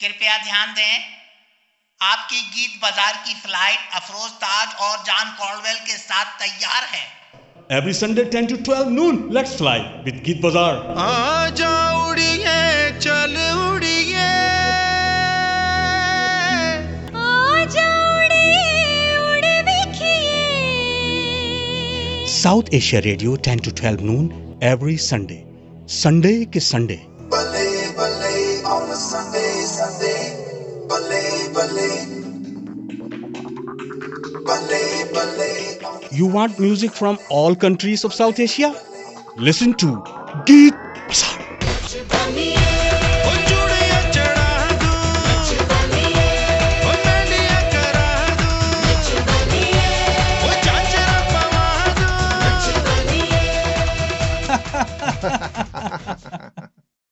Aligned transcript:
कृपया 0.00 0.36
ध्यान 0.44 0.70
दें 0.74 0.92
आपकी 2.00 2.38
गीत 2.52 2.76
बाज़ार 2.82 3.16
की 3.24 3.34
फ़्लाइट 3.40 3.96
अफरोज 3.96 4.30
ताज 4.44 4.68
और 4.84 5.02
जान 5.06 5.32
कॉर्डवेल 5.40 5.74
के 5.88 5.96
साथ 5.96 6.30
तैयार 6.42 6.86
है। 6.92 7.02
Every 7.78 7.92
Sunday 7.94 8.24
ten 8.34 8.46
to 8.46 8.56
twelve 8.68 8.88
noon 8.90 9.18
let's 9.34 9.56
fly 9.56 9.80
with 10.04 10.22
Geet 10.26 10.40
Bazaar 10.42 10.78
आ 10.98 11.48
जाओ 11.60 12.08
उड़िए 12.08 12.54
चल 13.00 13.36
उड़िए। 13.66 14.24
South 22.32 22.74
Asia 22.74 23.00
radio 23.02 23.36
ten 23.44 23.58
to 23.60 23.70
twelve 23.82 24.04
noon 24.04 24.24
every 24.64 24.96
Sunday 25.04 25.38
Sunday 25.94 26.34
के 26.52 26.60
Sunday 26.64 27.00
You 36.20 36.26
want 36.26 36.58
music 36.60 36.92
from 36.92 37.18
all 37.30 37.56
countries 37.56 38.04
of 38.04 38.12
South 38.12 38.38
Asia? 38.38 38.76
Listen 39.36 39.72
to 39.80 40.04
Geet 40.44 40.74
Bazaar. 41.08 41.40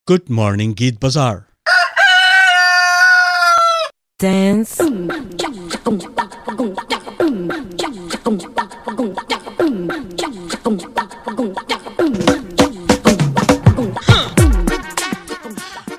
Good 0.04 0.28
morning, 0.28 0.74
Geet 0.74 1.00
Bazaar. 1.00 1.48
Dance. 4.18 4.82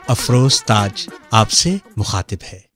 Afroz 0.09 0.61
Taj 0.61 1.07
आपसे 1.33 1.79
मुखातिब 1.97 2.39
है। 2.43 2.68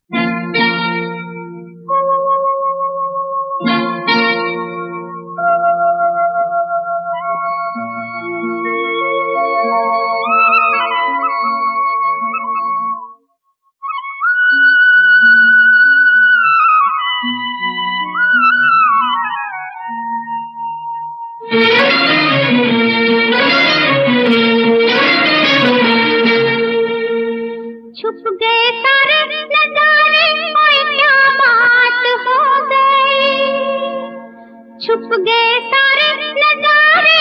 छुप 34.84 35.00
गए 35.00 35.60
सारे 35.60 36.32
नजारे 36.32 37.20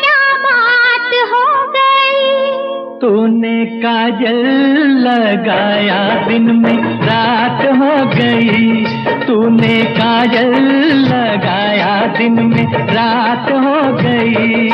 क्या 0.00 0.34
बात 0.36 1.10
हो 1.32 1.72
गई? 1.72 2.50
तूने 2.98 3.64
काजल 3.66 4.46
लगाया 4.88 6.28
दिन 6.28 6.42
में 6.42 7.00
रात 7.06 7.66
हो 7.66 8.06
गई। 8.06 8.84
तूने 9.26 9.84
काजल 9.84 10.62
लगाया 10.94 12.06
दिन 12.06 12.32
में 12.32 12.72
रात 12.94 13.52
हो 13.52 13.92
गई। 13.92 14.70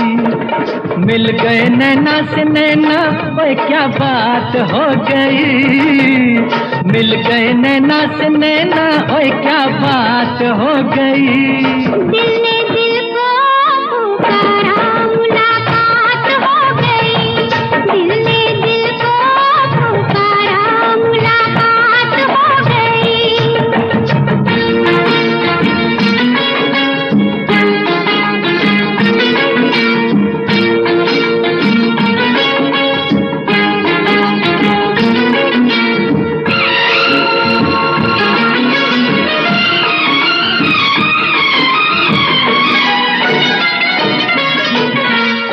मिल 0.98 1.30
गए 1.30 1.69
नैना 1.69 2.34
से 2.34 2.44
नैना, 2.44 2.98
ओए 3.42 3.54
क्या 3.54 3.86
बात 3.86 4.56
हो 4.56 5.04
गई? 5.04 6.38
मिल 6.92 7.14
गए 7.14 7.53
नैना 7.53 8.19
से 8.19 8.28
नैना, 8.28 9.16
ओए 9.16 9.31
क्या 9.31 9.66
बात 9.66 10.42
हो 10.42 10.91
गई? 10.91 11.26
दिल 11.92 12.42
ने 12.42 12.81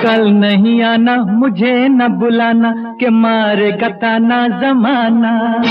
कल 0.09 0.31
नहीं 0.31 0.84
आना, 0.84 1.16
मुझे 1.16 1.88
न 1.88 2.08
बुलाना, 2.08 2.72
के 3.00 3.09
मारे 3.09 3.72
गताना 3.72 4.47
जमाना। 4.47 5.64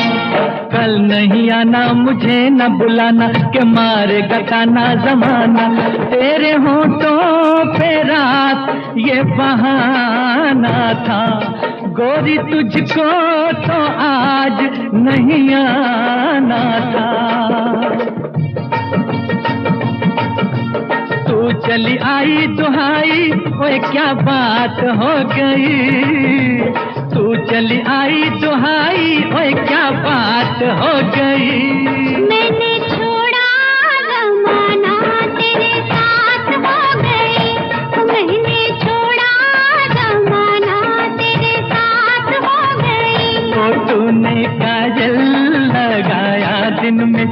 कल 0.73 0.99
नहीं 0.99 1.51
आना, 1.51 1.93
मुझे 1.93 2.51
न 2.51 2.69
बुलाना, 2.69 3.29
के 3.29 3.65
मारे 3.65 4.23
गताना 4.23 4.95
जमाना। 4.95 5.89
तेरे 5.89 6.53
होठों 6.53 7.65
पे 7.79 8.03
रात, 8.03 8.93
ये 8.97 9.23
बहाना 9.23 10.95
था। 10.95 11.55
गोरी 11.87 12.39
तुझको 12.39 13.53
तो 13.53 13.87
आज 14.01 14.91
नहीं 14.95 15.55
आना 15.55 16.81
था। 16.81 17.29
तू 18.59 18.68
चली 21.67 21.97
आई 22.11 22.47
दुहाई 22.59 23.31
ओए 23.63 23.79
क्या 23.91 24.13
बात 24.29 24.81
हो 25.01 25.13
गई? 25.33 26.59
तू 27.15 27.37
चली 27.51 27.81
आई 27.97 28.31
दुहाई 28.41 29.17
ओए 29.37 29.53
क्या 29.65 29.91
बात 30.07 30.63
हो 30.81 30.93
गई? 31.17 31.51
मैंने 32.31 32.73
छोड़ा 32.89 33.47
जमाना 34.09 34.95
तेरे 35.39 35.73
साथ 35.91 36.49
हो 36.67 36.81
गई। 37.03 37.53
मैंने 38.11 38.61
छोड़ा 38.85 39.33
जमाना 39.97 40.81
तेरे 41.17 41.55
साथ 41.73 42.33
हो 42.47 42.59
गई। 42.83 43.53
तो 43.53 43.69
तूने 43.89 44.45
काजल 44.63 45.19
लगाया 45.77 46.71
दिन 46.81 47.05
में 47.11 47.28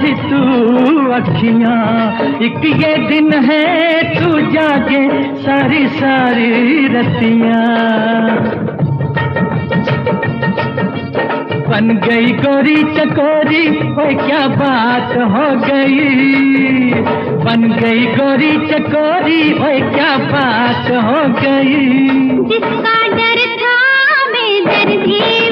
तू 0.00 0.38
अखियाँ। 1.12 2.16
एक 2.42 2.86
ये 2.86 3.08
दिन 3.08 3.32
है 3.32 4.02
तू 4.14 4.40
जागे 4.40 5.34
सारी 5.42 5.86
सारी 5.86 6.86
रतियाँ। 6.86 8.28
बन 11.68 12.00
गई 12.08 12.26
गोरी 12.26 12.76
चकोरी, 12.76 13.68
ओए 13.68 14.14
क्या 14.14 14.46
बात 14.46 15.16
हो 15.16 15.56
गई? 15.66 15.98
बन 17.44 17.80
गई 17.82 18.06
गोरी 18.06 18.66
चकोरी, 18.66 19.52
ओए 19.52 19.80
क्या 19.80 20.16
बात 20.16 20.90
हो 20.90 21.34
गई? 21.42 21.98
जिसका 22.28 23.08
डर 23.08 23.38
था, 23.38 23.74
मैं 24.32 24.64
डर 24.64 25.06
भी 25.06 25.47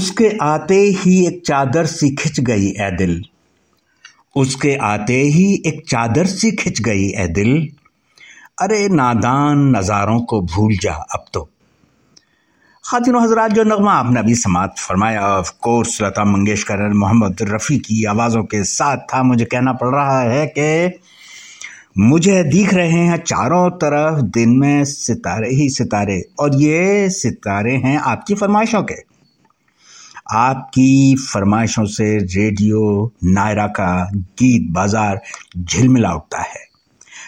उसके 0.00 0.28
आते 0.42 0.74
ही 0.98 1.14
एक 1.26 1.42
चादर 1.46 1.86
सी 1.86 2.08
खिंच 2.10 2.38
गई, 2.40 2.66
ए 2.66 2.90
दिल। 2.98 3.22
उसके 4.36 4.74
आते 4.82 5.18
ही 5.32 5.42
एक 5.66 5.82
चादर 5.88 6.26
सी 6.26 6.50
खिंच 6.52 6.80
गई, 6.80 7.08
ए 7.10 7.26
दिल। 7.28 7.50
अरे 8.62 8.88
नादान 8.90 9.66
नज़ारों 9.76 10.20
को 10.20 10.40
भूल 10.44 10.76
जा 10.76 10.92
अब 10.92 11.24
तो। 11.32 11.42
खातिन 12.84 13.16
हजरात, 13.16 13.52
जो 13.52 13.64
नगमा 13.64 13.92
आपने 13.94 14.20
अभी 14.20 14.34
समात 14.34 14.78
फरमाया 14.78 15.26
ऑफ़ 15.28 15.52
कोर्स 15.62 16.00
लता 16.02 16.24
मंगेशकर 16.24 16.88
मोहम्मद 16.94 17.42
रफ़ी 17.42 17.78
की 17.80 18.04
आवाज़ों 18.06 18.42
के 18.44 18.62
साथ 18.64 19.04
था, 19.04 19.22
मुझे 19.22 19.44
कहना 19.44 19.72
पड़ 19.72 19.94
रहा 19.94 20.20
है 20.22 20.46
कि 20.58 20.98
मुझे 21.98 22.42
दिख 22.46 22.74
रहे 22.74 23.04
हैं 23.04 23.22
चारों 23.24 23.68
तरफ़ 23.78 24.24
दिन 24.32 24.58
में 24.58 24.84
सितारे 24.86 25.50
ही 25.52 25.68
सितारे, 25.70 26.20
और 26.40 26.60
ये 26.62 27.08
सितारे 27.12 27.76
हैं 27.76 27.96
आपकी 27.98 28.34
फरमाइशों 28.34 28.82
के। 28.82 29.09
आपकी 30.30 31.16
फरमाइशों 31.16 31.84
से 31.84 32.04
रेडियो 32.18 33.12
नायरा 33.24 33.66
का 33.66 34.10
गीत 34.14 34.70
बाज़ार 34.72 35.20
झिलमिला 35.58 36.12
उठता 36.14 36.42
है। 36.42 36.64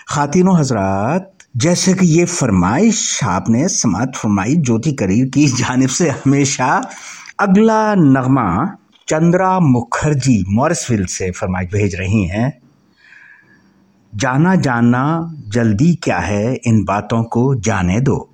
खातिनों 0.09 0.59
हजरात, 0.59 1.29
जैसे 1.57 1.95
कि 1.95 2.07
ये 2.07 2.25
फरमाइश 2.25 3.21
आपने 3.25 3.69
समात 3.69 4.17
फरमाई, 4.17 4.57
ज्योति 4.57 4.93
करीर 4.93 5.27
की 5.27 5.47
जानब 5.47 5.89
से 5.89 6.09
हमेशा 6.11 6.83
अगला 7.41 7.95
नगमा 7.95 8.77
चंद्रा 9.09 9.59
मुखर्जी 9.61 10.45
मॉरिसविल 10.49 11.05
से 11.07 11.31
फरमाइश 11.31 11.71
भेज 11.73 11.95
रही 11.95 12.25
हैं। 12.25 12.61
जाना 14.13 14.55
जाना 14.55 15.35
जल्दी 15.49 15.95
क्या 15.95 16.19
है, 16.19 16.55
इन 16.55 16.85
बातों 16.85 17.23
को 17.23 17.55
जाने 17.55 18.01
दो। 18.01 18.32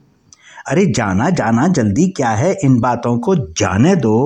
अरे 0.68 0.84
जाना 0.96 1.28
जाना 1.30 1.66
जल्दी 1.76 2.06
क्या 2.16 2.30
है? 2.30 2.52
इन 2.64 2.78
बातों 2.80 3.18
को 3.18 3.34
जाने 3.58 3.94
दो 3.96 4.18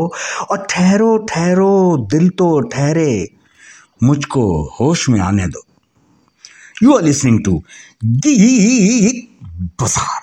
और 0.51 0.67
ठहरो 0.71 1.17
ठहरो 1.31 1.97
दिल 2.11 2.29
तो 2.39 2.49
ठहरे 2.73 3.13
मुझको 4.03 4.45
होश 4.81 5.09
में 5.09 5.21
आने 5.21 5.47
दो। 5.47 5.65
यू 6.83 6.97
आर 6.97 7.03
लिसनिंग 7.03 7.45
टू 7.45 7.63
गीत 8.05 9.29
बसार 9.83 10.21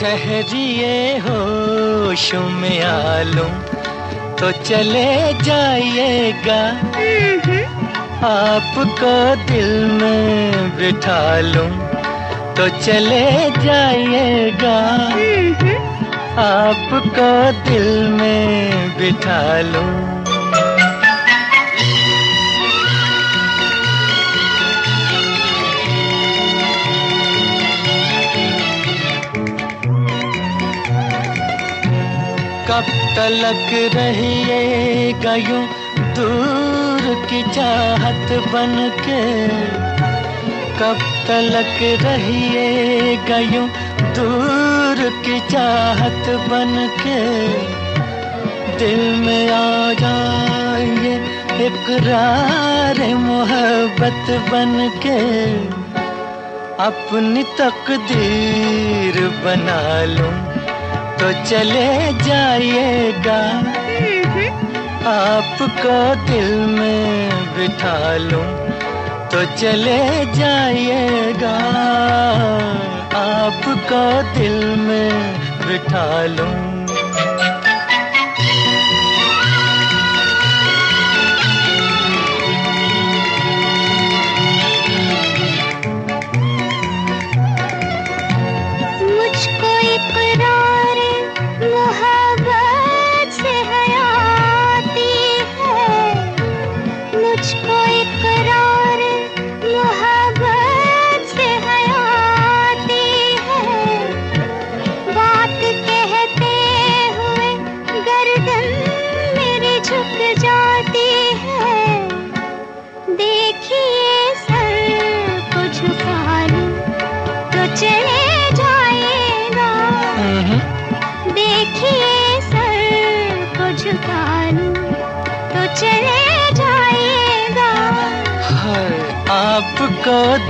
ठहरिए 0.00 1.18
होश 1.18 2.24
में 2.34 2.80
आलूं 2.84 3.50
तो 4.36 4.50
चले 4.62 5.32
जाइएगा। 5.42 6.60
आपको 8.26 9.10
दिल 9.46 9.68
में 9.90 10.76
बिठा 10.76 11.18
लूँ 11.40 11.68
तो 12.56 12.68
चले 12.78 13.28
जाइएगा। 13.64 14.78
आपको 16.44 17.28
दिल 17.68 17.86
में 18.12 18.98
बिठा 18.98 19.60
लूँ। 19.70 19.86
कब 32.68 32.90
तलक 33.16 33.70
रहिएगा 33.94 35.34
यूँ 35.34 35.64
दूर 36.16 36.87
की 37.30 37.42
चाहत 37.54 38.32
बन 38.52 38.74
के 39.04 39.22
कब 40.80 40.98
तलक 41.28 41.78
रहिएगा 42.02 43.38
यूँ 43.54 43.68
दूर 44.18 45.02
की 45.24 45.38
चाहत 45.52 46.28
बन 46.50 46.74
के 47.02 47.20
दिल 48.78 49.00
में 49.24 49.50
आ 49.52 49.92
जाइए 50.00 51.14
इकरार 51.66 53.00
मोहब्बत 53.24 54.30
बन 54.50 54.76
के 55.04 55.18
अपनी 56.88 57.42
तकदीर 57.60 59.20
बना 59.44 59.80
लूँ 60.14 60.32
तो 61.20 61.32
चले 61.44 61.88
जाइएगा। 62.26 63.40
आपको 65.06 65.98
दिल 66.26 66.54
में 66.66 67.30
बिठा 67.56 68.16
लूँ 68.16 68.46
तो 69.32 69.44
चले 69.56 70.24
जाइएगा। 70.34 71.56
आपका 73.18 74.06
दिल 74.32 74.76
में 74.80 75.38
बिठा 75.66 76.24
लूँ। 76.26 76.77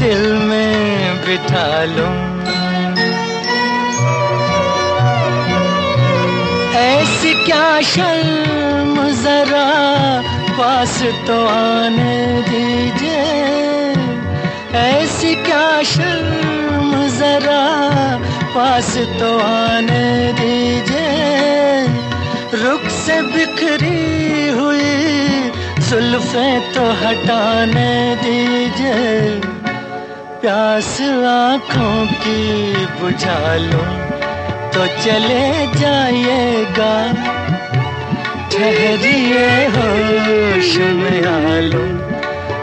दिल 0.00 0.22
में 0.48 1.16
बिठा 1.24 1.68
लूँ। 1.84 2.16
ऐसी 6.78 7.32
क्या 7.44 7.80
शर्म 7.90 8.94
जरा 9.22 9.66
पास 10.58 10.98
तो 11.26 11.36
आने 11.46 12.42
दीजिए। 12.48 13.26
ऐसी 14.78 15.34
क्या 15.44 15.82
शर्म 15.92 16.92
जरा 17.18 17.62
पास 18.54 18.96
तो 19.20 19.30
आने 19.40 20.32
दीजिए। 20.40 21.06
रुख 22.62 22.88
से 22.96 23.20
बिखरी 23.34 24.48
हुई 24.58 24.96
जुल्फे 25.88 26.48
तो 26.74 26.84
हटाने 27.02 27.92
दीजिए। 28.22 29.56
प्यास 30.48 31.00
आँखों 31.28 31.96
की 32.20 32.86
बुझा 33.00 33.54
लो 33.56 33.80
तो 34.74 34.86
चले 35.02 35.42
जाइएगा। 35.74 36.92
ठहरिए 38.52 39.50
होश 39.74 40.70
में 41.00 41.20
आलू 41.32 41.82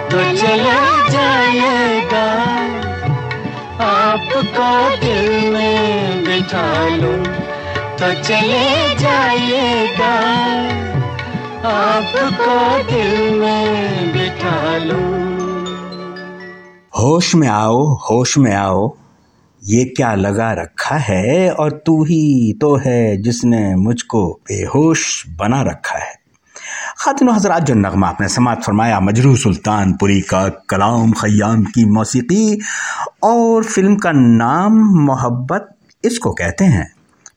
तो 0.09 0.23
चले 0.41 0.79
जाइएगा। 1.11 2.25
आपको 3.89 4.71
दिल 5.05 5.29
में 5.53 6.23
बिठा 6.25 6.67
लूँ 6.95 7.21
तो 8.01 8.13
चले 8.23 8.65
जाइएगा। 9.03 10.13
आपको 11.75 12.57
दिल 12.91 13.39
में 13.39 14.11
बिठा 14.13 14.77
लूँ। 14.85 15.34
होश 16.99 17.35
में 17.35 17.47
आओ, 17.47 17.93
होश 17.93 18.37
में 18.37 18.53
आओ। 18.55 18.95
ये 19.63 19.85
क्या 19.85 20.15
लगा 20.15 20.53
रखा 20.53 20.95
है 20.95 21.51
और 21.51 21.83
तू 21.85 22.03
ही 22.03 22.53
तो 22.53 22.75
है 22.75 23.21
जिसने 23.21 23.75
मुझको 23.75 24.41
बेहोश 24.41 25.27
बना 25.27 25.61
रखा 25.61 25.97
है। 25.97 26.13
खातिन 26.97 27.29
हजरात, 27.29 27.63
जो 27.63 27.73
नगमा 27.73 28.07
आपने 28.07 28.27
समात 28.27 28.63
फरमाया, 28.63 28.99
मजरू 28.99 29.35
सुल्तानपुरी 29.35 30.21
का 30.21 30.49
कलाम 30.49 31.11
खयाम 31.11 31.63
की 31.63 31.85
मौसीकी 31.85 32.59
और 33.23 33.63
फ़िल्म 33.63 33.95
का 33.95 34.11
नाम 34.11 34.73
मोहब्बत, 35.05 35.69
इसको 36.03 36.31
कहते 36.31 36.65
हैं। 36.65 36.94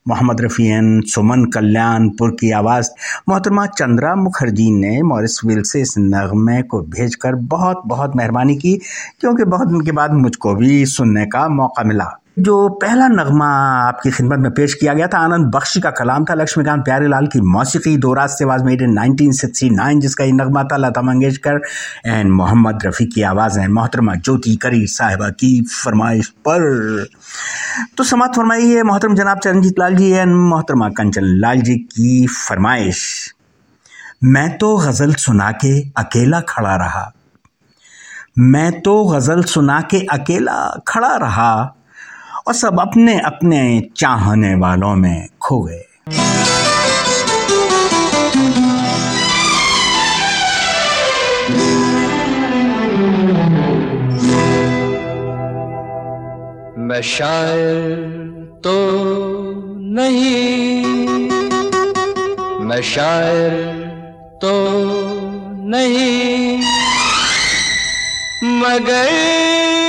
मोहम्मद 0.09 0.41
रफ़ीन 0.41 1.01
सुमन 1.01 1.45
कल्याणपुर 1.45 2.29
की 2.31 2.51
आवाज़। 2.51 2.89
मोहतरमा 3.29 3.65
चंद्रा 3.65 4.15
मुखर्जी 4.15 4.71
ने 4.71 5.01
मॉरिस 5.01 5.39
विल 5.45 5.61
से 5.61 5.81
इस 5.81 5.93
नगमे 5.99 6.61
को 6.61 6.81
भेजकर 6.81 7.35
बहुत 7.35 7.81
बहुत 7.85 8.15
मेहरबानी 8.15 8.55
की, 8.55 8.79
क्योंकि 9.19 9.43
बहुत 9.43 9.67
दिन 9.67 9.81
के 9.81 9.91
बाद 9.91 10.13
मुझको 10.13 10.55
भी 10.55 10.85
सुनने 10.85 11.25
का 11.25 11.47
मौका 11.49 11.83
मिला। 11.83 12.18
जो 12.39 12.69
पहला 12.69 13.07
नगमा 13.07 13.47
आपकी 13.87 14.11
खिदमत 14.11 14.39
में 14.39 14.51
पेश 14.51 14.73
किया 14.73 14.93
गया 14.93 15.07
था, 15.07 15.19
आनंद 15.19 15.45
बख्शी 15.45 15.81
का 15.81 15.89
कलाम 15.89 16.25
था, 16.25 16.33
लक्ष्मीकांत 16.33 16.85
प्यारेलाल 16.85 17.27
की 17.27 17.41
मौसीकी, 17.41 17.97
दो 17.97 18.15
से 18.19 18.43
आवाज़ 18.43 18.63
मेड 18.63 18.81
इन 18.81 18.99
1969 18.99 19.99
जिसका 19.99 20.23
ये 20.23 20.31
नगमा 20.31 20.63
था, 20.63 20.77
लता 20.77 21.01
मंगेशकर 21.01 21.61
एंड 22.05 22.31
मोहम्मद 22.31 22.79
रफ़ी 22.85 23.05
की 23.05 23.21
आवाज़ 23.21 23.59
है। 23.59 23.67
मोहतरमा 23.67 24.15
ज्योति 24.15 24.55
करीर 24.55 24.87
साहिबा 24.87 25.29
की 25.29 25.61
फरमाइश 25.61 26.27
पर। 26.27 27.05
तो 27.97 28.03
समात 28.03 28.35
फरमाई 28.35 28.69
है 28.69 28.83
मोहतरम 28.83 29.15
जनाब 29.15 29.39
चरणजीत 29.39 29.79
लाल 29.79 29.95
जी 29.95 30.11
एंड 30.11 30.35
मोहतरमा 30.35 30.89
कंचन 30.89 31.21
लाल 31.23 31.61
जी 31.61 31.75
की 31.75 32.27
फरमाइश। 32.27 33.33
मैं 34.23 34.57
तो 34.57 34.77
गज़ल 34.77 35.13
सुना 35.13 35.51
के 35.51 35.81
अकेला 35.97 36.41
खड़ा 36.41 36.75
रहा। 36.75 37.13
मैं 38.39 38.81
तो 38.81 39.05
गज़ल 39.05 39.43
सुना 39.43 39.81
के 39.81 39.97
अकेला 40.11 40.81
खड़ा 40.87 41.15
रहा। 41.15 41.75
और 42.49 42.55
सब 42.55 42.79
अपने 42.79 43.13
अपने 43.19 43.59
चाहने 43.97 44.53
वालों 44.55 44.95
में 44.95 45.27
खो 45.41 45.59
गए। 45.61 45.85
मैं 56.77 57.01
शायर 57.01 57.95
तो 58.63 58.77
नहीं, 59.97 60.83
मैं 62.65 62.81
शायर 62.81 63.53
तो 64.41 64.55
नहीं, 65.69 66.57
मगर 68.61 69.88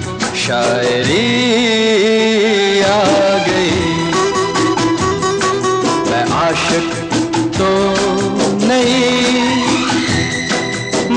शायरी 0.41 1.25
आ 2.81 3.01
गई। 3.47 3.81
मैं 6.07 6.23
आशिक 6.37 6.87
तो 7.57 7.67
नहीं, 8.67 9.43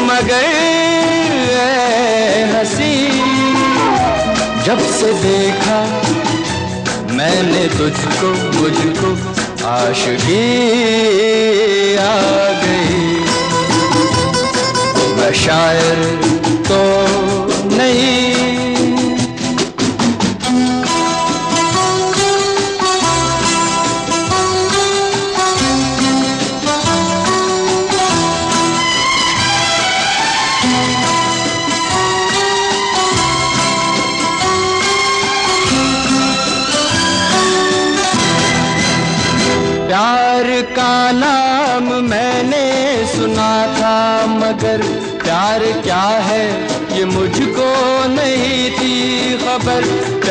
मगर 0.00 0.44
हँसी। 2.52 2.92
जब 4.66 4.78
से 4.90 5.12
देखा 5.22 5.80
मैंने 7.14 7.66
तुझको, 7.78 8.28
मुझको 8.60 9.10
आशिकी 9.68 10.44
आ 11.96 12.14
गई। 12.62 13.02
मैं 15.16 15.32
शायर 15.34 16.04
तो 16.68 16.82
नहीं 17.76 18.53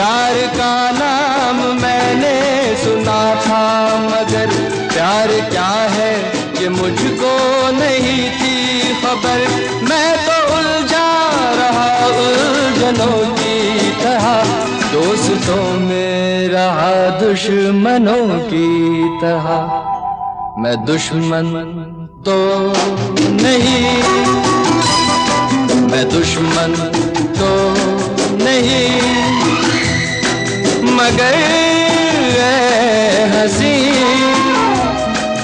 प्यार 0.03 0.37
का 0.55 0.75
नाम 0.91 1.57
मैंने 1.81 2.37
सुना 2.77 3.19
था, 3.43 3.59
मगर 4.05 4.49
प्यार 4.93 5.29
क्या 5.51 5.67
है 5.93 6.09
ये 6.61 6.69
मुझको 6.69 7.29
नहीं 7.71 8.17
थी 8.39 8.57
खबर। 9.03 9.43
मैं 9.89 10.09
तो 10.25 10.35
उलझा 10.55 11.05
रहा 11.59 11.87
उलझनों 12.07 13.21
की 13.37 13.91
तरह, 14.01 14.27
दोस्तों 14.91 15.63
में 15.85 16.49
रहा 16.49 16.91
दुश्मनों 17.19 18.27
की 18.51 18.67
तरह। 19.21 19.47
मैं 20.63 20.75
दुश्मन 20.85 21.47
तो 22.27 22.37
नहीं, 23.39 23.95
मैं 25.87 26.03
दुश्मन 26.09 26.75
तो 27.39 27.53
नहीं। 28.43 29.32
मगर 30.93 31.35
हसी। 33.33 33.75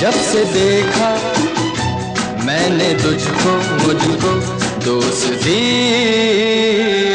जब 0.02 0.16
से 0.24 0.44
देखा 0.54 1.10
मैंने 2.46 2.90
तुझको 3.04 3.54
मुझको 3.84 4.34
दोस्ती 4.86 5.58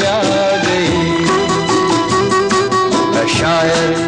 आ 0.07 0.21
गई। 0.64 0.93
शायद 3.35 4.03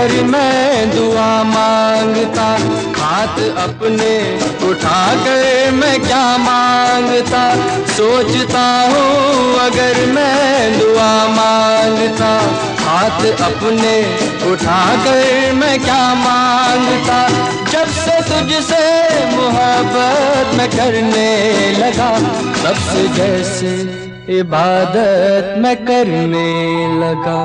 अगर 0.00 0.24
मैं 0.24 0.90
दुआ 0.90 1.42
माँगता, 1.42 2.44
हाथ 3.00 3.40
अपने 3.68 4.12
उठा 4.68 5.14
कर 5.14 5.70
मैं 5.70 6.00
क्या 6.00 6.38
माँगता? 6.38 7.42
सोचता 7.86 8.62
हूँ 8.80 9.58
अगर 9.60 10.06
मैं 10.06 10.78
दुआ 10.78 11.12
माँगता, 11.28 12.30
हाथ 12.80 13.26
अपने 13.40 13.94
उठा 14.52 14.96
कर 15.04 15.52
मैं 15.52 15.78
क्या 15.80 16.14
माँगता? 16.14 17.28
जब 17.70 17.86
से 17.86 18.16
तुझसे 18.20 18.82
मोहब्बत 19.36 20.54
मैं 20.54 20.70
करने 20.70 21.30
लगा, 21.72 22.18
तब 22.64 22.74
से 22.74 23.08
जैसे 23.08 23.76
इबादत 24.38 25.54
मैं 25.58 25.76
करने 25.76 26.48
लगा। 26.98 27.40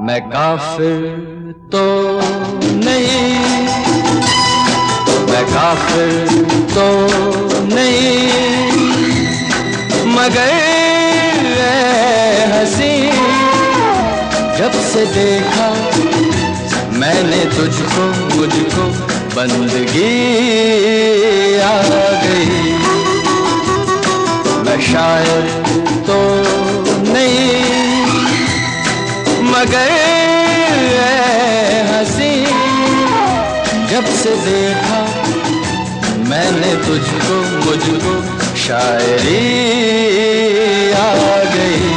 मैं 0.00 0.20
काफिर 0.30 1.35
तो 1.72 2.20
नहीं। 2.62 3.38
मैं 5.26 5.44
काफिर 5.44 6.28
तो 6.74 6.86
नहीं। 7.74 8.28
मगर 10.06 10.52
हँसी। 12.52 13.06
जब 14.58 14.72
से 14.72 15.06
देखा 15.06 15.70
मैंने 16.92 17.44
तुझको, 17.44 18.36
मुझको 18.36 18.84
बंदगी 19.36 20.12
आ 21.58 21.82
गई। 22.22 22.72
मैं 24.64 24.80
शायर 24.80 25.64
तो 26.06 26.18
नहीं। 27.12 27.66
मगर 29.42 30.15
से 34.26 34.34
देखा 34.44 35.00
मैंने 36.28 36.70
तुझको 36.86 37.36
मुझको 37.64 38.14
शायरी 38.56 39.42
आ 40.92 41.12
गई। 41.52 41.92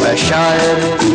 मैं 0.00 0.16
शायर 0.16 1.09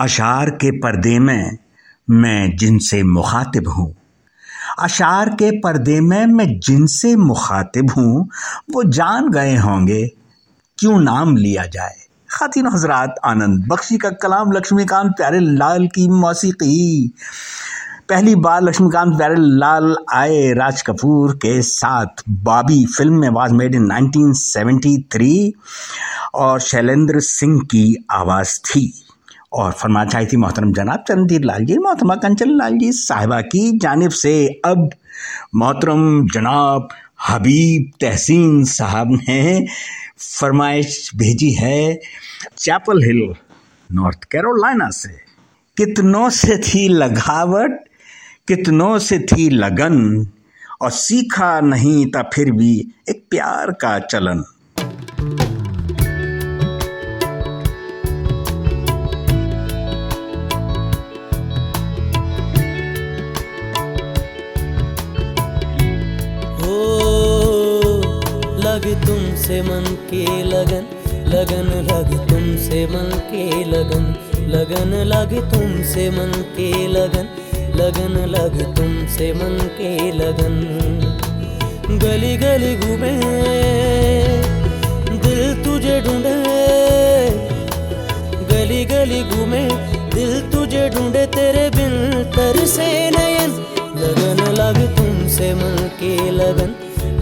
अशार 0.00 0.50
के 0.50 0.70
पर्दे 0.70 1.18
में 1.18 1.58
मैं 2.10 2.56
जिनसे 2.56 3.02
मुखातिब 3.02 3.68
हूँ। 3.68 3.94
अशार 4.78 5.28
के 5.28 5.50
पर्दे 5.50 6.00
में 6.00 6.26
मैं 6.26 6.60
जिनसे 6.60 7.16
मुखातिब 7.16 7.90
हूँ, 7.90 8.28
वो 8.70 8.84
जान 8.84 9.30
गए 9.30 9.56
होंगे 9.56 10.10
क्यों 10.78 11.00
नाम 11.00 11.36
लिया 11.36 11.66
जाए। 11.66 11.96
खातिन 12.30 12.66
हजरात 12.66 13.14
आनंद, 13.24 13.66
बख्शी 13.68 13.98
का 13.98 14.10
कलाम 14.10 14.52
लक्ष्मीकांत 14.52 15.12
प्यारे 15.12 15.40
लाल 15.40 15.86
की 15.86 16.08
मौसीकी। 16.08 17.12
पहली 18.08 18.34
बार 18.34 18.62
लक्ष्मीकांत 18.62 19.16
प्यारे 19.16 19.34
लाल 19.38 19.96
आए 20.12 20.52
राज 20.52 20.82
कपूर 20.82 21.34
के 21.36 21.62
साथ, 21.62 22.22
बाबी 22.28 22.86
फ़िल्म 22.86 23.20
में 23.20 23.28
वाज 23.28 23.52
मेड 23.52 23.74
इन 23.74 23.92
1973 23.92 25.52
और 26.34 26.60
शैलेंद्र 26.60 27.20
सिंह 27.20 27.60
की 27.60 28.06
आवाज़ 28.10 28.60
थी। 28.60 29.06
और 29.52 29.72
फरमा 29.72 30.04
थी, 30.04 30.36
मोहतरम 30.36 30.72
जनाब, 30.72 31.04
चंदीर 31.08 31.44
लाल 31.44 31.64
जी, 31.64 31.78
मोहतरमा 31.78 32.14
कंचन 32.14 32.50
लाल 32.50 32.78
जी, 32.78 32.92
साहिबा 32.92 33.40
की 33.40 33.78
जानब 33.78 34.10
से 34.10 34.60
अब 34.64 34.90
मोहतरम 35.54 36.28
जनाब 36.28 36.88
हबीब 37.28 37.90
तहसीन 38.00 38.64
साहब 38.64 39.10
ने 39.12 39.66
फरमाइश 40.18 41.10
भेजी 41.16 41.50
है 41.50 42.00
चैपल 42.56 43.02
हिल, 43.02 43.34
नॉर्थ 43.92 44.24
कैरोलिना 44.24 44.90
से। 44.90 45.08
कितनों 45.76 46.30
से 46.30 46.56
थी 46.58 46.88
लगावट, 46.88 47.78
कितनों 48.48 48.98
से 48.98 49.18
थी 49.18 49.48
लगन, 49.48 50.26
और 50.82 50.90
सीखा 50.90 51.60
नहीं 51.60 52.06
था 52.06 52.22
फिर 52.34 52.50
भी 52.52 52.94
एक 53.08 53.24
प्यार 53.30 53.70
का 53.70 53.98
चलन। 53.98 54.44
तुमसे 69.06 69.62
मन 69.62 69.84
के 70.10 70.24
लगन 70.42 70.86
लगन 71.28 71.68
लग 71.90 72.28
तुमसे 72.28 72.86
मन 72.86 73.10
के 73.30 73.64
लगन 73.64 74.06
लगन 74.50 74.94
लग 75.06 75.32
तुमसे 75.52 76.10
मन 76.10 76.32
के 76.56 76.86
लगन 76.86 77.28
लगन 77.76 78.14
लग 78.28 78.56
तुमसे 78.76 79.32
मन 79.32 79.58
के 79.78 79.90
लगन। 80.12 80.56
गली 82.02 82.36
गली 82.36 82.74
घूमे, 82.76 83.12
दिल 85.18 85.64
तुझे 85.64 86.00
ढूंढे। 86.00 86.34
गली 88.50 88.84
गली 88.84 89.22
घूमे, 89.22 89.62
दिल 90.14 90.40
तुझे 90.50 90.88
ढूंढे, 90.88 91.26
तेरे 91.26 91.68
बिन 91.70 92.24
तरसे 92.36 92.88
नयन। 93.10 93.50
लगन 93.96 94.44
लग 94.52 94.96
तुमसे 94.96 95.54
मन 95.54 95.76
के 96.00 96.30
लगन 96.30 96.74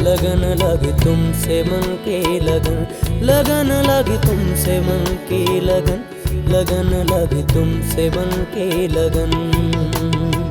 लगन 0.08 0.64
लग 0.64 1.04
तुमसे 1.04 1.62
मन 1.62 1.98
के 2.04 2.40
लगन। 2.40 2.86
लगन 3.22 3.72
लग 3.90 4.22
तुमसे 4.26 4.80
मन 4.80 5.04
की 5.06 5.60
लगन। 5.60 6.04
लगन 6.52 7.06
लग 7.10 7.54
तुमसे 7.54 8.10
मन 8.10 8.30
के 8.54 8.88
लगन। 8.88 10.47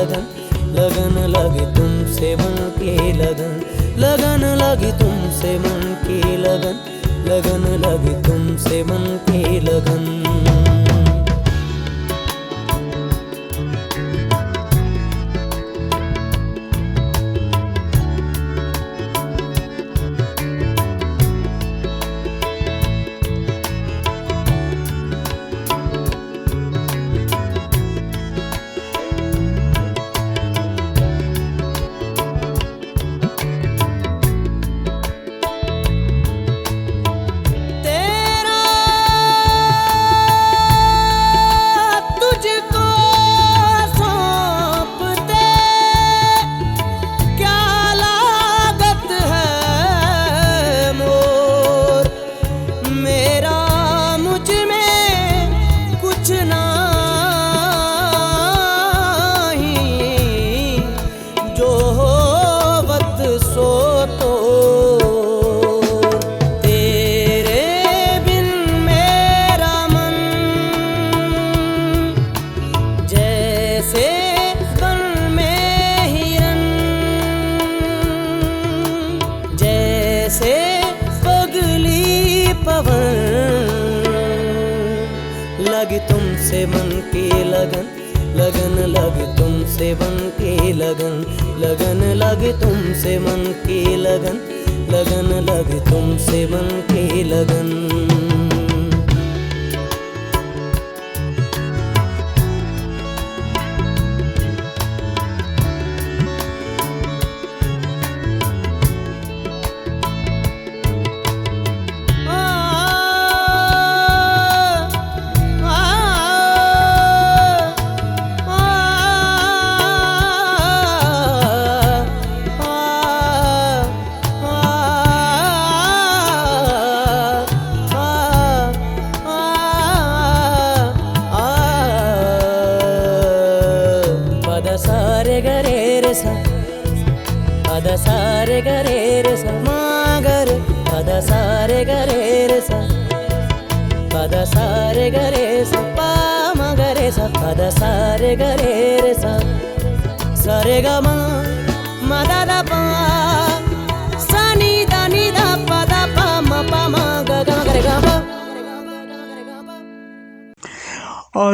लगन 0.00 0.22
लगन 0.76 1.16
लगे 1.28 1.64
तुमसे 1.76 2.34
मन 2.36 2.56
की 2.78 3.12
लगन 3.12 3.60
लगन 3.98 4.44
लगे 4.62 4.92
तुमसे 4.92 5.58
मन 5.58 5.82
की 6.04 6.36
लगन 6.36 6.78
लगन 7.28 7.66
लगे 7.84 8.14
तुमसे 8.22 8.82
मन 8.84 9.04
की 9.28 9.60
लगन। 9.60 10.79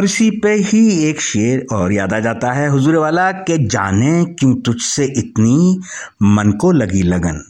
इसी 0.07 0.31
पे 0.31 0.53
ही 0.55 1.05
एक 1.05 1.21
शेर 1.21 1.67
और 1.73 1.93
याद 1.93 2.13
आ 2.15 2.19
जाता 2.21 2.53
है 2.53 2.69
हुजूर 2.69 2.97
वाला 2.97 3.31
के 3.33 3.67
जाने 3.67 4.25
क्यों 4.25 4.55
तुझसे 4.55 5.05
इतनी 5.05 5.81
मन 6.23 6.53
को 6.53 6.73
लगी 6.73 7.03
लगन? 7.03 7.43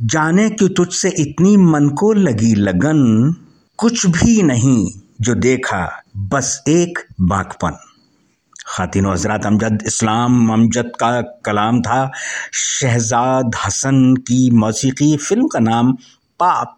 जाने 0.00 0.48
क्यों 0.50 0.68
तुझसे 0.68 1.08
इतनी 1.08 1.56
मन 1.56 1.88
को 1.88 2.12
लगी 2.12 2.54
लगन? 2.54 3.34
कुछ 3.78 4.06
भी 4.06 4.42
नहीं 4.42 4.86
जो 5.20 5.34
देखा 5.34 6.02
बस 6.16 6.62
एक 6.68 6.98
बाकपन। 7.20 7.76
खातिन 8.66 9.06
हजरात 9.06 9.46
अमजद 9.46 9.82
इस्लाम 9.86 10.52
अमजद 10.52 10.92
का 11.00 11.20
कलाम 11.20 11.80
था 11.82 12.10
शहजाद 12.52 13.56
हसन 13.66 14.14
की 14.28 14.50
मौसीकी 14.50 15.16
फ़िल्म 15.16 15.46
का 15.46 15.58
नाम 15.58 15.92
पाप। 16.42 16.76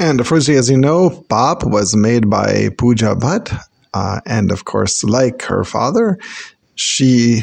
And 0.00 0.20
Afrozi, 0.20 0.54
as 0.58 0.70
you 0.70 0.78
know, 0.78 1.00
Bop 1.28 1.64
was 1.76 1.96
made 2.04 2.30
by 2.30 2.70
Pooja 2.78 3.14
Bhatt. 3.24 3.50
Uh, 3.92 4.20
and 4.26 4.52
of 4.52 4.64
course, 4.64 5.02
like 5.04 5.42
her 5.42 5.64
father, 5.64 6.18
she 6.74 7.42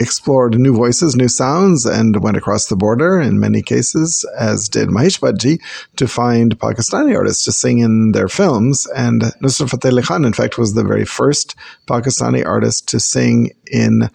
explored 0.00 0.58
new 0.58 0.74
voices, 0.74 1.16
new 1.16 1.28
sounds, 1.28 1.84
and 1.84 2.22
went 2.22 2.36
across 2.36 2.66
the 2.66 2.76
border 2.76 3.20
in 3.20 3.40
many 3.40 3.62
cases, 3.62 4.24
as 4.38 4.68
did 4.68 4.88
Mahesh 4.88 5.58
to 5.96 6.08
find 6.08 6.58
Pakistani 6.58 7.16
artists 7.16 7.44
to 7.44 7.52
sing 7.52 7.78
in 7.78 8.12
their 8.12 8.28
films. 8.28 8.86
And 8.94 9.22
Nusrat 9.42 9.70
Fateh 9.70 9.88
Ali 9.88 10.02
Khan, 10.02 10.24
in 10.24 10.32
fact, 10.32 10.58
was 10.58 10.74
the 10.74 10.84
very 10.84 11.04
first 11.04 11.56
Pakistani 11.86 12.46
artist 12.46 12.88
to 12.90 13.00
sing 13.00 13.50
in 13.66 14.08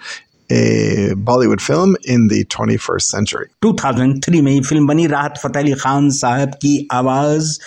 a 0.53 1.15
Bollywood 1.15 1.61
film 1.61 1.95
in 2.05 2.27
the 2.27 2.45
21st 2.45 3.07
century. 3.15 3.45
2003 3.65 4.41
में 4.41 4.51
ये 4.51 4.61
film 4.61 4.87
बनी 4.87 5.07
राहत 5.07 5.33
फ़तेह 5.43 5.63
अली 5.63 5.73
खान 5.73 6.09
साहब 6.09 6.49
की 6.49 6.87
आवाज़ 6.91 7.59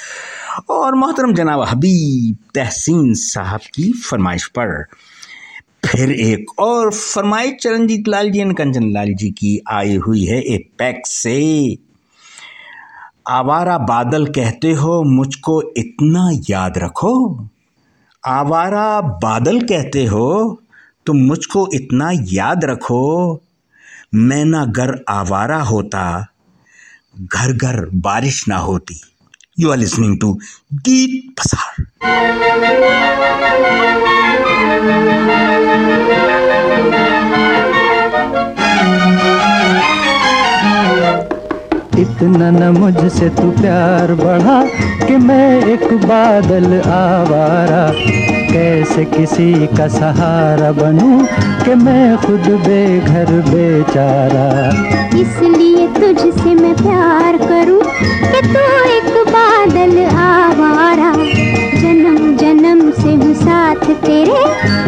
और 0.70 0.94
मोहतरम 0.94 1.35
जनाब 1.35 1.62
हबीब 1.62 2.37
तहसीन 2.55 3.14
साहब 3.14 3.61
की 3.75 3.92
फरमाइश 3.92 4.46
पर। 4.46 4.85
फिर 5.85 6.12
एक 6.12 6.59
और 6.59 6.92
फरमाइश 6.92 7.53
चरणजीत 7.61 8.09
लाल 8.09 8.31
जी 8.31 8.38
एंड 8.38 8.57
कंचन 8.57 8.90
लाल 8.92 9.14
जी 9.14 9.31
की 9.31 9.61
आई 9.68 9.96
हुई 9.96 10.25
है 10.25 10.42
एक 10.42 10.70
पैक 10.79 11.03
से। 11.07 11.77
आवारा 13.29 13.79
बादल 13.79 14.27
कहते 14.27 14.72
हो, 14.72 15.03
मुझको 15.03 15.62
इतना 15.77 16.31
याद 16.51 16.79
रखो। 16.79 17.44
आवारा 18.27 19.01
बादल 19.01 19.61
कहते 19.61 20.05
हो 20.05 20.62
तुम 21.07 21.16
मुझको 21.16 21.69
इतना 21.75 22.11
याद 22.33 22.64
रखो, 22.64 23.42
मैं 24.14 24.45
ना 24.45 24.64
घर 24.66 24.92
आवारा 25.09 25.59
होता 25.62 26.03
घर 27.33 27.53
घर 27.53 27.85
बारिश 27.95 28.42
ना 28.49 28.57
होती। 28.59 29.01
यू 29.61 29.71
आर 29.71 29.77
लिसनिंग 29.77 30.19
टू 30.21 30.33
गीत 30.75 31.35
पसार 31.38 31.85
इतना 41.99 42.51
न 42.51 42.69
मुझसे 42.79 43.29
तू 43.29 43.51
प्यार 43.51 44.14
बढ़ा 44.14 44.62
कि 45.07 45.16
मैं 45.16 45.64
एक 45.64 45.92
बादल 46.03 46.81
आवारा। 46.81 48.36
कैसे 48.57 49.05
किसी 49.05 49.53
का 49.77 49.87
सहारा 49.88 50.73
बनूं 50.73 51.16
कि 51.64 51.75
मैं 51.75 52.16
खुद 52.16 52.47
बेघर 52.66 53.31
बेचारा? 53.49 54.47
इसलिए 55.19 55.87
तुझसे 55.97 56.55
मैं 56.55 56.75
प्यार 56.77 57.37
करूँ 57.37 57.83
कि 58.33 58.40
तू 58.47 58.62
एक 58.95 59.11
बादल 59.29 59.95
आवारा। 60.07 61.12
जन्म 61.83 62.37
जन्म 62.37 62.90
से 62.90 63.12
हूँ 63.14 63.35
साथ 63.35 63.85
तेरे 64.05 64.40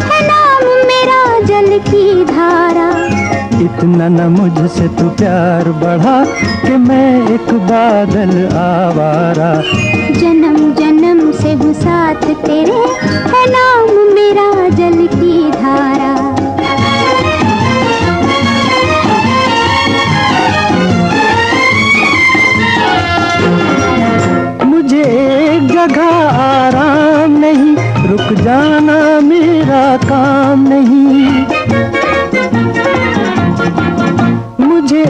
है 0.09 0.19
नाम 0.27 0.65
मेरा 0.89 1.21
जल 1.45 1.77
की 1.91 2.25
धारा। 2.25 2.89
इतना 3.61 4.07
न 4.07 4.29
मुझसे 4.31 4.87
तू 4.87 5.09
प्यार 5.09 5.71
बढ़ा 5.83 6.25
कि 6.65 6.77
मैं 6.77 7.33
एक 7.35 7.53
बादल 7.53 8.33
आवारा। 8.57 9.53
जन्म 10.21 10.57
जन्म 10.73 10.88
से 11.49 11.55
हूँ 11.55 11.73
साथ 11.73 12.23
तेरे 12.45 12.79
है 13.31 13.41
नाम 13.49 13.87
मेरा 14.15 14.47
जल 14.69 14.97
की 15.13 15.35
धारा। 15.51 16.11
मुझे 24.65 25.03
जगह 25.73 26.11
आराम 26.37 27.39
नहीं, 27.39 27.75
रुक 28.09 28.27
जाना 28.41 28.99
मेरा 29.21 29.85
काम 30.05 30.67
नहीं। 30.67 31.29
मुझे 34.67 35.05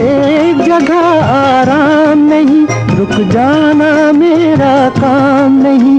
जगह 0.64 1.04
आराम 1.28 2.18
नहीं, 2.28 2.66
रुक 2.98 3.16
जाना 3.32 3.90
मेरा 4.12 4.74
काम 4.96 5.62
नहीं। 5.62 5.89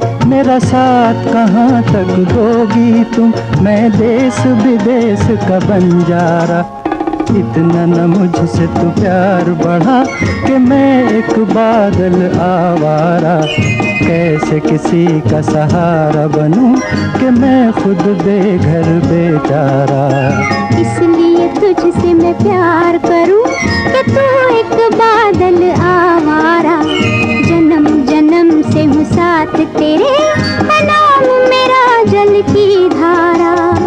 मेरा 0.52 0.60
साथ 0.60 1.26
कहाँ 1.34 1.82
तक 1.84 2.10
दोगी 2.30 3.04
तुम? 3.04 3.32
मैं 3.64 3.92
देश 3.92 4.40
विदेश 4.64 5.22
का 5.22 5.60
बंजारा। 5.60 6.60
इतना 7.32 7.86
न 7.86 8.08
मुझसे 8.10 8.68
तू 8.68 8.90
प्यार 9.00 9.50
बढ़ा 9.62 10.04
कि 10.48 10.58
मैं 10.58 11.12
एक 11.12 11.40
बादल 11.40 12.16
आवारा। 12.40 13.36
कैसे 14.04 14.60
किसी 14.60 15.06
का 15.22 15.42
सहारा 15.42 16.28
बनूं 16.28 16.74
कि 17.20 17.30
मैं 17.40 17.72
खुद 17.74 18.04
बेघर 18.24 18.92
बेचारा? 19.08 20.04
इसलिए 20.82 21.48
तुझसे 21.48 22.14
मैं 22.14 22.34
प्यार 22.34 22.98
करूँ 22.98 23.44
कि 23.94 24.04
तू 24.12 24.28
एक 24.58 24.76
बादल 24.96 25.72
आवारा। 25.72 26.82
जन्म 27.48 27.88
जन्म 28.06 28.62
से 28.62 28.84
हूँ 28.84 29.04
साथ 29.06 29.58
तेरे 29.78 30.31
की 32.42 32.90
धारा 32.90 33.81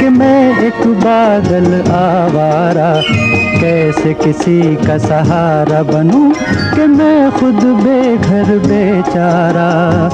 कि 0.00 0.08
मैं 0.08 0.58
एक 0.58 0.86
बादल 0.86 1.92
आवारा। 1.92 3.02
कैसे 3.60 4.14
किसी 4.14 4.76
का 4.76 4.98
सहारा 4.98 5.82
बनूं 5.82 6.30
कि 6.74 6.86
मैं 6.86 7.32
खुद 7.32 7.54
बेघर 7.54 8.58
बेचारा? 8.58 10.10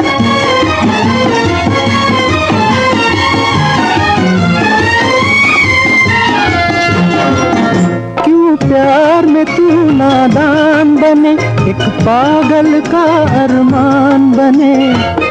क्यों 8.25 8.57
प्यार 8.57 9.27
में 9.27 9.45
तू 9.45 9.91
नादान 9.91 10.97
बने? 10.97 11.33
एक 11.71 11.83
पागल 11.83 12.81
का 12.81 13.05
अरमान 13.45 14.33
बने। 14.33 15.26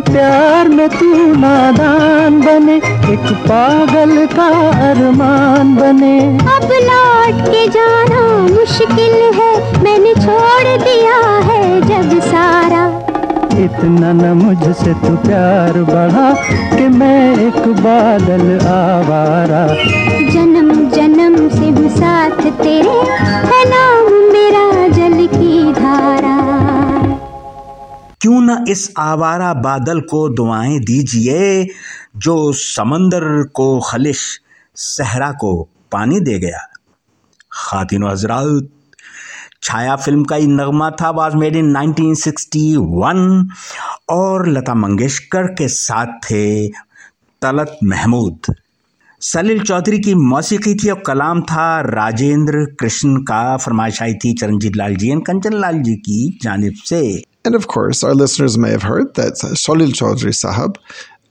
प्यार 0.00 0.68
में 0.68 0.88
तू 0.88 1.10
नादान 1.34 2.40
बने 2.40 2.76
एक 3.12 3.26
पागल 3.46 4.26
का 4.26 4.48
अरमान 4.90 5.74
बने। 5.76 6.18
अब 6.54 6.68
लौट 6.82 7.40
के 7.48 7.66
जाना 7.68 8.22
मुश्किल 8.54 9.14
है 9.38 9.82
मैंने 9.82 10.14
छोड़ 10.14 10.82
दिया 10.84 11.16
है 11.48 11.80
जब 11.80 12.20
सारा। 12.20 12.86
इतना 13.64 14.12
न 14.12 14.32
मुझसे 14.36 14.94
तू 14.94 15.16
प्यार 15.16 15.82
बढ़ा 15.82 16.30
कि 16.76 16.88
मैं 16.88 17.36
एक 17.46 17.68
बादल 17.82 18.58
आवारा। 18.68 19.66
जन्म 20.32 20.88
जन्म 20.90 21.48
से 21.48 21.68
हूँ 21.70 21.88
साथ 21.96 22.42
तेरे 22.62 22.98
है 23.50 23.64
नाम 23.70 24.12
मेरा 24.32 24.88
जल 24.88 25.26
की 25.26 25.72
धारा। 25.72 26.43
क्यों 28.24 28.40
न 28.40 28.64
इस 28.68 28.94
आवारा 28.98 29.54
बादल 29.54 30.00
को 30.00 30.28
दुआएँ 30.28 30.78
दीजिए, 30.78 31.68
जो 32.16 32.52
समंदर 32.52 33.42
को 33.42 33.80
खलिश, 33.80 34.40
सहरा 34.74 35.32
को 35.32 35.68
पानी 35.92 36.20
दे 36.20 36.38
गया। 36.38 36.58
खातिन 37.52 38.04
हजरात, 38.04 38.68
छाया 39.62 39.96
फ़िल्म 39.96 40.24
का 40.24 40.36
ये 40.36 40.46
नगमा 40.46 40.90
था 40.90 41.10
वाज 41.10 41.34
मेड 41.34 41.56
इन 41.56 41.76
1961 41.76 43.48
और 44.08 44.48
लता 44.48 44.74
मंगेशकर 44.74 45.42
के 45.42 45.68
साथ 45.68 46.06
थे 46.06 46.68
तलत 47.42 47.78
महमूद। 47.84 48.54
सलील 49.20 49.62
चौधरी 49.62 49.98
की 49.98 50.14
मौसीकी 50.14 50.74
थी 50.74 50.90
और 50.90 51.02
कलाम 51.06 51.42
था 51.42 51.80
राजेंद्र 51.80 52.76
कृष्ण 52.80 53.16
का, 53.16 53.56
फरमाइश 53.56 54.02
आई 54.02 54.14
थी 54.14 54.32
चरणजीत 54.32 54.76
लाल 54.76 54.96
जी 54.96 55.10
एंड 55.10 55.26
कंचन 55.26 55.52
लाल 55.52 55.78
जी 55.78 55.94
की 55.94 56.38
जानब 56.42 56.72
से। 56.84 57.33
And 57.44 57.54
of 57.54 57.68
course, 57.68 58.02
our 58.02 58.14
listeners 58.14 58.56
may 58.56 58.70
have 58.70 58.82
heard 58.82 59.14
that 59.14 59.34
Sholil 59.34 59.92
Chaudhry 59.92 60.32
Sahab 60.32 60.78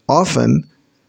often 0.07 0.63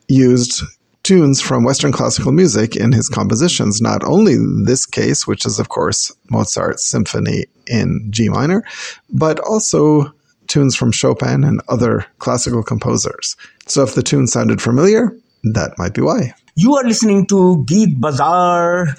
used 0.09 0.63
tunes 1.03 1.41
from 1.41 1.65
Western 1.65 1.93
classical 1.93 2.33
music 2.33 2.75
in 2.75 2.93
his 2.93 3.11
compositions, 3.11 3.83
not 3.83 4.03
only 4.05 4.37
this 4.65 4.87
case, 4.87 5.27
which 5.27 5.45
is, 5.45 5.59
of 5.59 5.69
course, 5.69 6.11
Mozart's 6.31 6.89
symphony 6.89 7.45
in 7.67 8.07
G 8.11 8.31
minor, 8.31 8.65
but 9.11 9.39
also 9.41 10.11
tunes 10.47 10.75
from 10.75 10.93
Chopin 10.93 11.45
and 11.45 11.61
other 11.69 12.07
classical 12.19 12.63
composers. 12.63 13.37
So 13.67 13.83
if 13.83 13.95
the 13.95 14.03
tune 14.03 14.27
sounded 14.27 14.63
familiar, 14.63 15.15
that 15.53 15.77
might 15.79 15.93
be 15.93 16.01
why. 16.01 16.35
You 16.57 16.77
are 16.77 16.85
listening 16.85 17.27
to 17.27 17.65
Geet 17.67 18.01
Bazaar, 18.01 18.95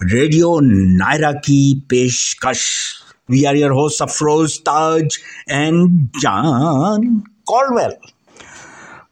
Radio 0.00 0.60
Nairaki 0.60 1.86
Peshkash. 1.86 3.02
We 3.30 3.46
are 3.46 3.56
your 3.56 3.72
hosts, 3.72 4.00
Afroz, 4.00 4.62
Taj, 4.64 5.08
and 5.50 5.90
John 6.22 7.22
Caldwell. 7.50 7.92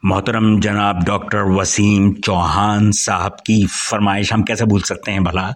मोहतरम 0.05 0.61
जनाब 0.61 1.05
doctor 1.05 1.43
Wasim 1.43 2.13
Chauhan 2.13 2.91
साहब 2.91 3.33
की 3.33 3.67
फरमाइश 3.67 4.33
हम 4.33 4.43
कैसे 4.43 4.65
भूल 4.65 4.83
सकते 4.83 5.13
हैं 5.13 5.25
भला? 5.25 5.55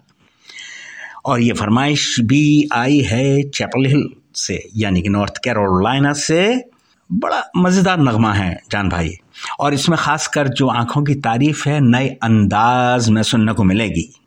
और 1.24 1.40
ये 1.40 1.52
फरमाइश 1.52 2.20
भी 2.20 2.68
आई 2.72 3.00
है 3.00 3.42
चैपल 3.42 3.86
हिल 3.86 4.10
से, 4.34 4.68
यानी 4.76 5.02
कि 5.02 5.08
नॉर्थ 5.08 5.34
कैरोलिना 5.44 6.12
से। 6.12 6.64
बड़ा 7.12 7.50
मज़ेदार 7.56 8.00
नगमा 8.00 8.32
है, 8.32 8.62
जान 8.72 8.88
भाई। 8.88 9.16
और 9.60 9.74
इसमें 9.74 9.98
ख़ासकर 9.98 10.48
जो 10.48 10.68
आँखों 10.68 11.02
की 11.02 11.14
तारीफ़ 11.14 11.68
है, 11.68 11.80
नए 11.80 12.08
अंदाज 12.08 13.10
में 13.10 13.22
सुनने 13.22 13.52
को 13.52 13.64
मिलेगी। 13.64 14.20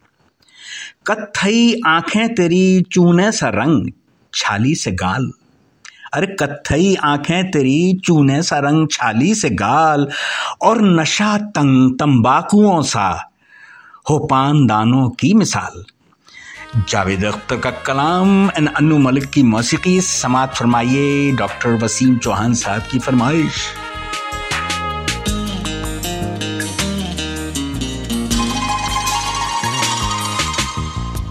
कत्थई 1.08 1.82
आँखें 1.88 2.36
तेरी 2.36 2.82
चूने 2.82 3.32
सा 3.32 3.50
रंग 3.50 3.92
छाली 4.34 4.76
से 4.76 4.92
गाल। 4.92 5.32
अरे 6.14 6.28
कत्थई 6.28 6.96
आँखें 6.96 7.52
तेरी, 7.52 8.02
चूने 8.06 8.44
सा 8.44 8.60
रंग 8.60 8.88
छाली 8.92 9.36
से 9.36 9.50
गाल, 9.50 10.08
और 10.62 10.82
नशा 10.82 11.38
तंग 11.38 11.94
तंबाकुओं 11.94 12.82
सा, 12.82 13.32
हो 14.10 14.20
पान 14.20 14.66
दानों 14.68 15.10
की 15.10 15.34
मिसाल। 15.34 15.86
जावेद 16.90 17.26
अख्तर 17.26 17.58
का 17.58 17.72
कलाम 17.72 18.50
एंड 18.58 18.70
अनु 18.70 18.98
मलिक 18.98 19.26
की 19.26 19.44
मौसीकी, 19.44 20.02
समात 20.02 20.56
फरमाइए, 20.56 21.32
डॉक्टर 21.32 21.70
वसीम 21.70 22.18
चौहान 22.18 22.54
साहब 22.54 22.82
की 22.92 23.00
फरमाइश। 23.00 23.54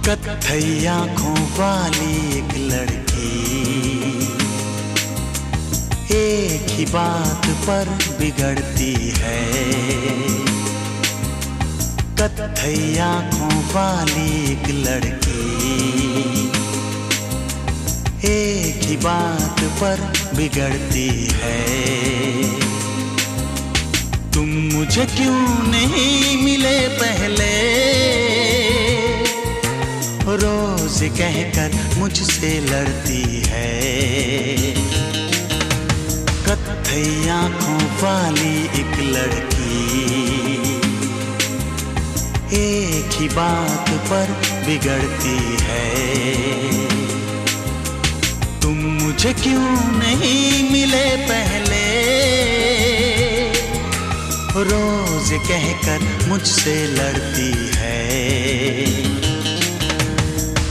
कत्थई 0.09 0.87
आँखों 0.87 1.35
वाली 1.35 2.39
एक 2.39 2.58
एक 6.11 6.67
ही 6.71 6.85
बात 6.85 7.47
पर 7.47 7.99
बिगड़ती 8.19 8.95
है। 8.95 9.53
कत्थई 12.21 12.99
आँखों 12.99 13.63
वाली 13.63 14.53
एक 14.53 14.69
लड़की। 14.69 15.39
एक 18.25 18.85
ही 18.85 18.97
बात 18.97 19.61
पर 19.61 20.13
बिगड़ती 20.37 21.29
है। 21.33 21.63
तुम 24.31 24.49
मुझे 24.49 25.05
क्यों 25.05 25.71
नहीं 25.71 26.45
मिले 26.45 26.89
पहले? 26.89 27.59
रोज 30.37 30.99
कहकर 31.19 31.99
मुझसे 31.99 32.61
लड़ती 32.61 33.43
है। 33.47 35.18
कत्थई 36.49 37.29
आँखों 37.29 37.79
वाली 38.03 38.65
एक 38.65 38.99
लड़की। 39.01 39.95
एक 42.57 43.21
ही 43.21 43.29
बात 43.29 43.91
पर 43.91 44.27
बिगड़ती 44.67 45.57
है। 45.61 45.91
तुम 48.61 48.77
मुझे 48.77 49.33
क्यों 49.33 49.99
नहीं 49.99 50.71
मिले 50.73 51.17
पहले? 51.17 51.89
रोज 54.63 55.31
कहकर 55.49 56.29
मुझसे 56.29 56.87
लड़ती 56.87 57.77
है। 57.77 58.17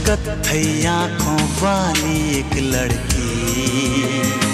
कत्थई 0.06 0.84
आँखों 0.84 1.48
वाली 1.62 2.38
एक 2.38 2.56
लड़की। 2.56 4.47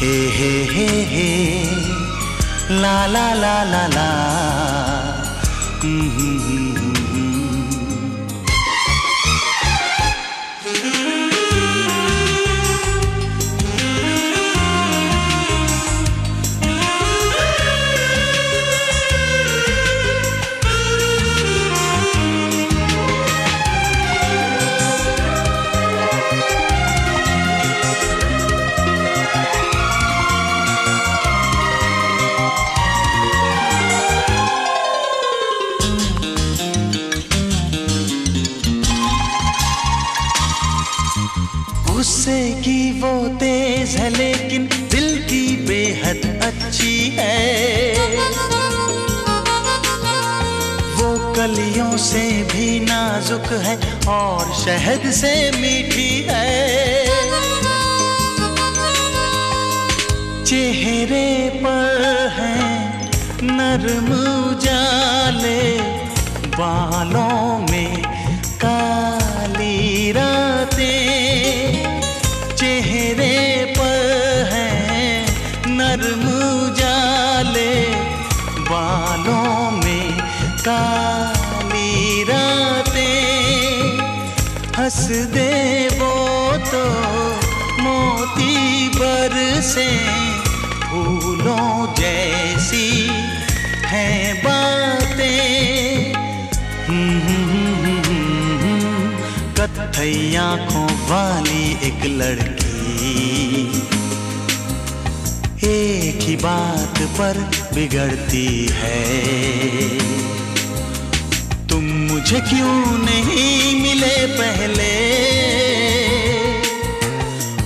हे 0.00 0.28
हे 0.28 0.64
हे 0.64 0.86
हे. 1.04 1.64
ला 2.70 3.06
ला 3.06 3.34
ला 3.34 3.64
ला 3.64 3.88
ला. 3.94 4.08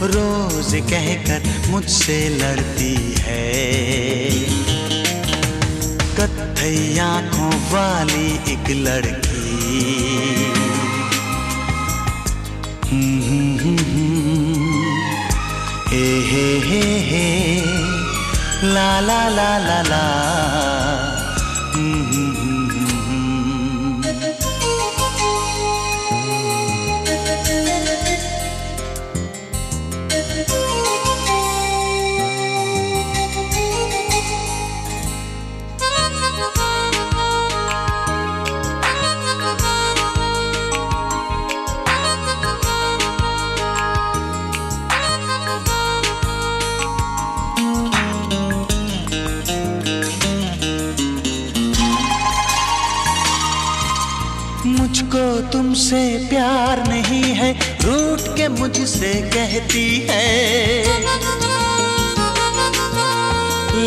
रोज 0.07 0.91
कहकर 0.91 1.71
मुझसे 1.71 2.29
लड़ती 2.29 3.15
है। 3.19 3.53
कत्थई 6.19 6.99
आँखों 6.99 7.51
वाली 7.51 8.53
एक 8.53 8.71
लड़की। 8.71 9.33
हम्म, 12.91 13.23
हम्म, 13.23 13.79
हम्म, 13.79 14.75
हे 15.89 16.21
हे 16.21 17.01
हे। 17.01 17.65
ला 18.63 19.01
ला 19.01 19.29
ला 19.29 19.59
ला 19.59 19.83
ला। 19.83 20.52
के 58.43 58.49
मुझसे 58.49 59.31
कहती 59.35 60.07
है। 60.11 60.27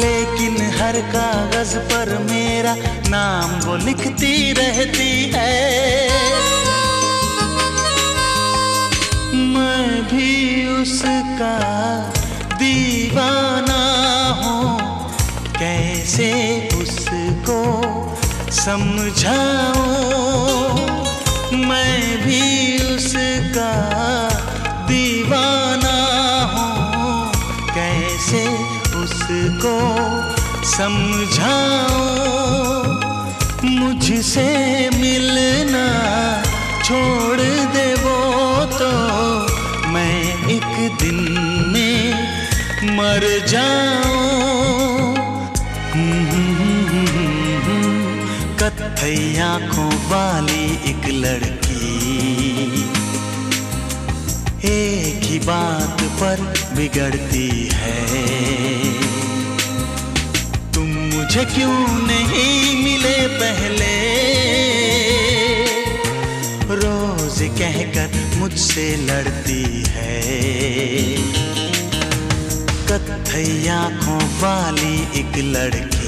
लेकिन 0.01 0.55
हर 0.77 0.99
कागज़ 1.15 1.77
पर 1.77 2.17
मेरा 2.17 2.75
नाम 3.09 3.69
वो 3.69 3.75
लिखती 3.75 4.51
रहती 4.51 5.31
है। 5.35 6.10
मैं 9.35 10.03
भी 10.08 10.31
उसका 10.81 11.56
दीवाना 12.53 13.81
हूँ। 14.43 14.79
कैसे 15.60 16.33
उसको 16.81 17.62
समझाऊं? 18.51 20.25
समझाऊं 30.78 32.15
मुझसे 33.65 34.48
मिलना 34.96 35.84
छोड़ 36.84 37.42
दे 37.76 37.86
वो 38.02 38.15
तो 38.73 38.90
मैं 39.92 40.50
एक 40.56 40.98
दिन 41.02 41.19
में 41.73 42.98
मर 42.98 43.23
जाऊँ। 43.48 44.26
कत्थई 48.62 49.38
आँखों 49.40 49.90
वाली 50.12 50.65
एक 50.92 51.08
लड़की, 51.15 51.88
एक 54.65 55.23
ही 55.23 55.40
बात 55.40 56.04
पर 56.19 56.42
बिगड़ती 56.76 57.50
है। 57.73 58.94
मुझे 61.36 61.56
क्यों 61.56 61.88
नहीं 61.88 62.83
मिले 62.83 63.27
पहले? 63.27 63.96
रोज 66.75 67.40
कहकर 67.60 68.38
मुझसे 68.38 68.96
लड़ती 68.96 69.83
है। 69.88 70.21
कथई 72.88 73.67
आँखों 73.67 74.19
वाली 74.40 75.19
एक 75.19 75.38
लड़की। 75.38 76.06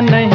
नहीं 0.00 0.29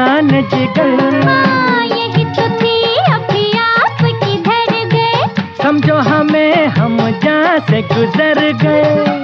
जान 0.00 0.28
जिगर। 0.50 1.24
हाँ, 1.24 1.84
यही 1.84 2.24
तो 2.36 2.44
थी 2.58 2.76
अभी 3.08 3.42
आप 3.58 3.98
किधर 4.22 4.70
गए। 4.92 5.26
समझो 5.56 5.96
हमें 6.06 6.66
हम 6.76 6.96
जहाँ 7.20 7.58
से 7.68 7.82
गुजर 7.92 8.40
गए। 8.62 9.18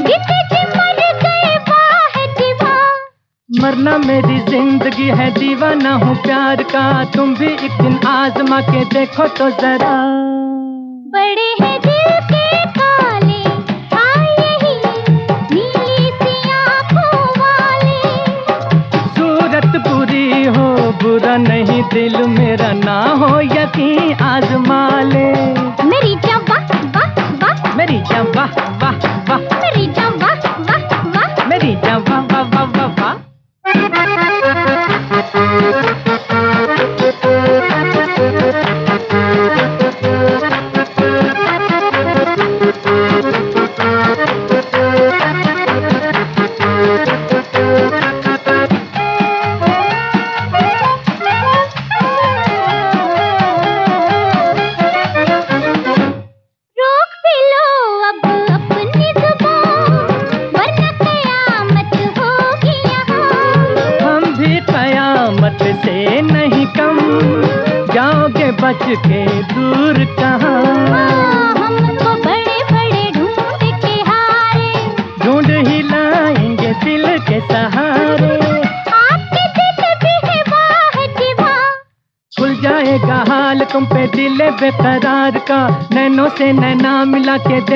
मरना 3.51 3.97
मेरी 3.99 4.39
ज़िंदगी 4.41 5.09
है 5.19 5.31
दीवाना 5.35 5.95
हूँ 5.95 6.15
प्यार 6.23 6.63
का। 6.73 6.85
तुम 7.15 7.35
भी 7.35 7.47
एक 7.47 7.81
दिन 7.83 7.99
आजमा 8.09 8.61
के 8.69 8.85
देखो 8.91 9.27
तो 9.39 9.51
जरा। 9.61 9.97
बड़े 11.15 11.49
हैं 11.61 11.79
दिल 11.81 12.11
के 12.31 12.36
दिल 21.97 22.17
मेरा 22.29 22.73
ना 22.73 22.97
हो 23.21 23.41
यकीन 23.41 24.13
आजमा 24.23 24.81
ले। 25.03 25.29
मेरी 25.85 26.15
चंपा 26.17 26.59
मेरी 27.77 28.01
चंपा 28.01 28.45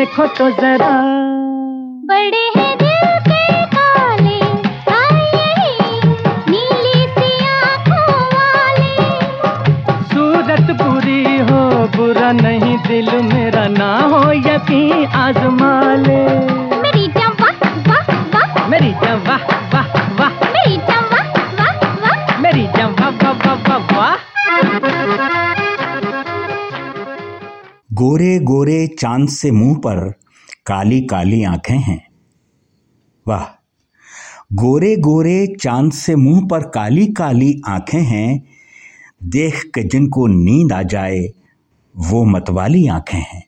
देखो 0.00 0.26
तो 0.36 0.48
जरा। 0.58 0.90
बड़े 2.10 2.44
हैं 2.56 2.76
दिल 2.82 3.02
के 3.26 3.42
काले 3.72 4.38
नीली 6.50 7.02
सी 7.16 7.28
आँखों 7.48 8.06
वाले। 8.34 8.94
सूरत 10.12 10.70
बुरी 10.80 11.36
हो 11.50 11.60
बुरा 11.96 12.30
नहीं 12.40 12.76
दिल 12.88 13.10
मेरा 13.28 13.66
ना 13.76 13.90
हो 14.14 14.22
यकीन 14.32 15.04
आजमा 15.24 15.72
ले 16.06 16.22
मेरी 16.84 17.06
जवा 17.18 17.50
मेरी 18.70 18.92
जवा 19.04 19.38
गोरे 28.00 28.38
गोरे 28.38 28.86
चाँद 28.86 29.28
से 29.28 29.50
मुँह 29.50 29.76
पर 29.76 30.14
काली 30.66 31.00
काली 31.00 31.44
आँखें 31.44 31.78
हैं। 31.78 32.08
वाह! 33.28 33.44
गोरे 34.52 34.96
गोरे 34.96 35.56
चाँद 35.60 35.92
से 35.92 36.16
मुँह 36.16 36.46
पर 36.46 36.60
काली 36.60 37.06
काली 37.06 37.62
आँखें 37.68 38.00
हैं, 38.00 38.42
देख 39.22 39.62
के 39.64 39.82
जिनको 39.82 40.26
नींद 40.26 40.72
आ 40.72 40.82
जाए, 40.82 41.28
वो 41.98 42.24
मतवाली 42.24 42.88
आँखें 42.88 43.18
हैं। 43.18 43.42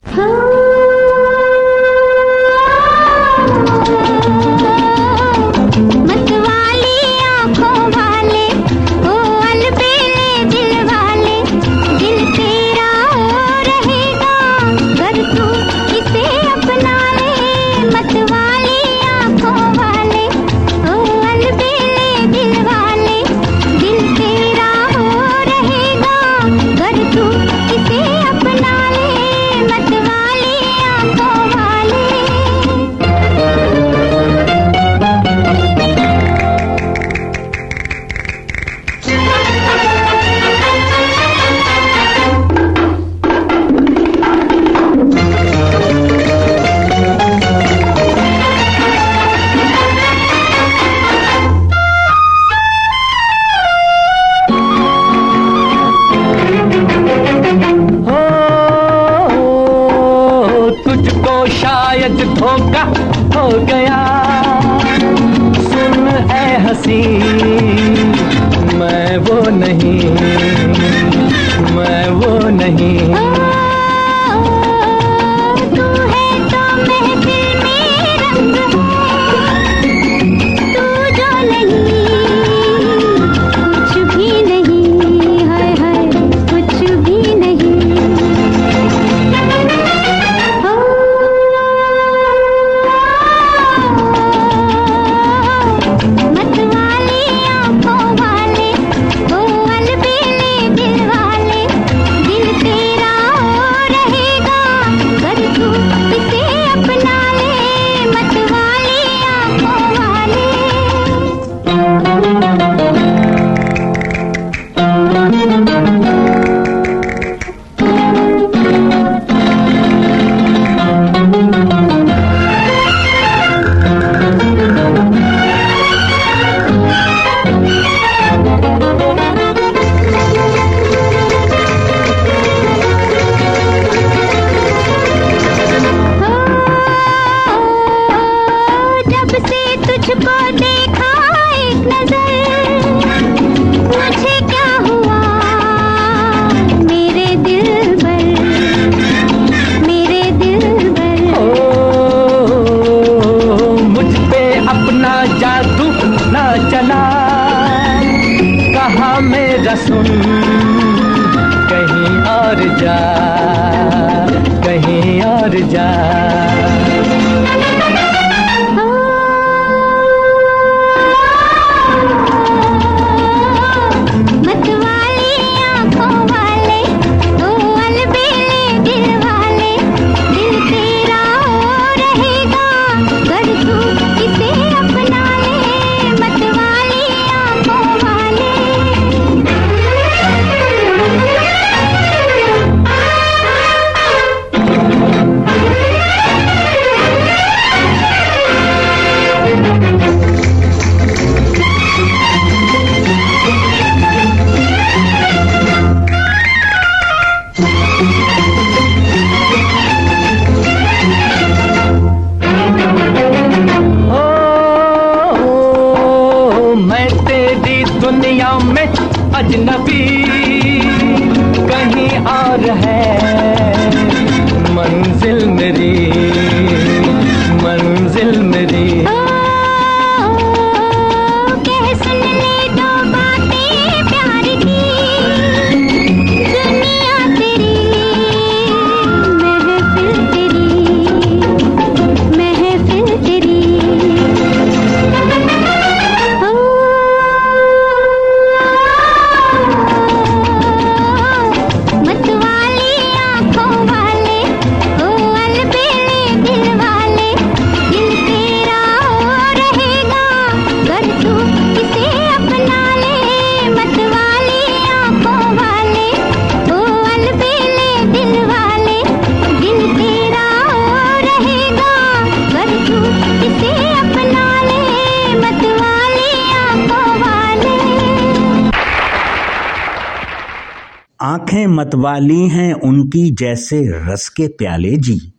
मतवाली 282.02 282.48
हैं 282.48 282.74
उनकी 282.74 283.30
जैसे 283.30 283.80
रस 283.86 284.28
के 284.28 284.48
प्याले 284.48 284.96
जी। 284.96 285.32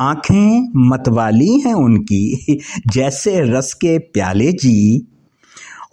आँखें 0.00 0.72
मतवाली 0.76 1.60
हैं 1.60 1.74
उनकी, 1.74 2.58
जैसे 2.86 3.40
रस 3.40 3.74
के 3.74 3.98
प्याले 3.98 4.52
जी। 4.52 5.06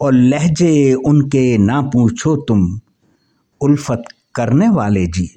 और 0.00 0.12
लहजे 0.12 0.94
उनके 0.94 1.58
ना 1.58 1.82
पूछो 1.82 2.36
तुम, 2.36 2.80
उल्फत 3.60 4.02
करने 4.34 4.68
वाले 4.68 5.06
जी। 5.06 5.30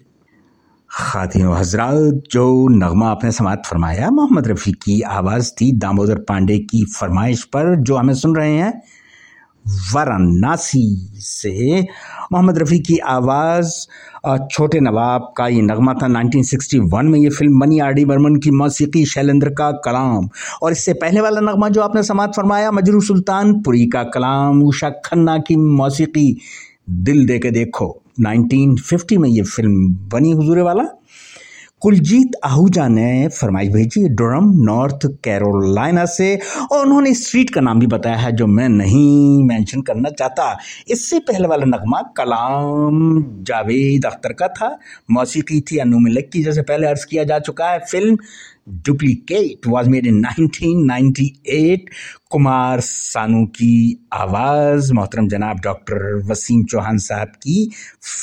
खातिन 0.89 1.47
हजरात, 1.47 2.23
जो 2.31 2.67
नगमा 2.67 3.09
आपने 3.09 3.31
समात 3.31 3.63
फरमाया, 3.65 4.09
मोहम्मद 4.09 4.47
रफ़ी 4.47 4.71
की 4.71 5.01
आवाज़ 5.01 5.51
थी 5.51 5.71
दामोदर 5.71 6.15
पांडे 6.15 6.59
की 6.59 6.85
फरमाइश 6.85 7.43
पर, 7.43 7.75
जो 7.75 7.95
हमें 7.95 8.13
सुन 8.13 8.35
रहे 8.35 8.57
हैं। 8.57 8.81
वाराणसी 9.65 10.85
से। 11.15 11.81
मोहम्मद 12.31 12.57
रफ़ी 12.57 12.79
की 12.79 12.97
आवाज़ 12.97 13.73
छोटे 14.51 14.79
नवाब 14.79 15.33
का 15.37 15.47
ये 15.47 15.61
नगमा 15.61 15.93
था। 15.93 16.07
1961 16.07 17.05
में 17.05 17.19
ये 17.19 17.29
फ़िल्म 17.29 17.59
बनी। 17.59 17.79
आर 17.79 17.93
डी 17.93 18.05
बर्मन 18.05 18.35
की 18.35 18.51
मौसीकी 18.51 19.05
शैलेंद्र 19.05 19.49
का 19.49 19.71
कलाम। 19.85 20.29
और 20.63 20.71
इससे 20.71 20.93
पहले 20.93 21.21
वाला 21.21 21.41
नगमा 21.41 21.69
जो 21.69 21.81
आपने 21.81 22.03
समात 22.03 22.35
फरमाया, 22.35 22.71
मजरू 22.71 23.01
सुल्तानपुरी 23.01 23.85
का 23.85 24.03
कलाम। 24.03 24.63
उषा 24.63 24.89
खन्ना 25.05 25.37
की 25.37 25.55
मौसीकी 25.55 26.37
दिल 26.89 27.25
दे 27.27 27.39
के 27.39 27.51
देखो 27.51 27.97
1950 28.19 29.17
में 29.17 29.29
ये 29.29 29.41
फ़िल्म 29.41 29.93
बनी, 30.13 30.31
हुजूरे 30.31 30.61
वाला। 30.61 30.83
कुलजीत 31.81 32.31
आहूजा 32.43 32.87
ने 32.87 33.27
फरमाइश 33.27 33.69
भेजी 33.69 34.09
ड्रम 34.09 34.51
नॉर्थ 34.55 34.99
कैरोलिना 35.23 36.05
से। 36.05 36.39
और 36.71 36.85
उन्होंने 36.85 37.13
स्ट्रीट 37.13 37.49
का 37.49 37.61
नाम 37.61 37.79
भी 37.79 37.87
बताया 37.87 38.15
है, 38.15 38.31
जो 38.31 38.47
मैं 38.47 38.69
नहीं 38.69 39.43
मेंशन 39.43 39.81
करना 39.81 40.09
चाहता। 40.09 40.57
इससे 40.89 41.19
पहले 41.19 41.47
वाला 41.47 41.65
नगमा 41.65 42.01
कलाम 42.17 43.25
जावेद 43.43 44.05
अख्तर 44.05 44.33
का 44.33 44.47
था। 44.47 44.79
मौसीकी 45.11 45.61
थी 45.61 45.77
अनु 45.77 45.99
मलिक 45.99 46.29
की 46.31 46.43
जैसे 46.43 46.61
पहले 46.61 46.87
अर्ज़ 46.87 47.05
किया 47.05 47.23
जा 47.23 47.39
चुका 47.39 47.65
है। 47.65 47.79
Film 47.79 48.17
Duplicate 48.85 49.67
was 49.67 49.89
made 49.89 50.07
in 50.07 50.23
1998 50.23 51.77
Kumar 52.31 52.79
Sanu 52.81 53.45
की 53.55 53.73
आवाज़ 54.13 54.93
मोहतरम 54.93 55.27
जनाब 55.27 55.59
डॉक्टर 55.63 56.03
वसीम 56.31 56.63
चौहान 56.65 56.97
साहब 57.05 57.31
की 57.43 57.69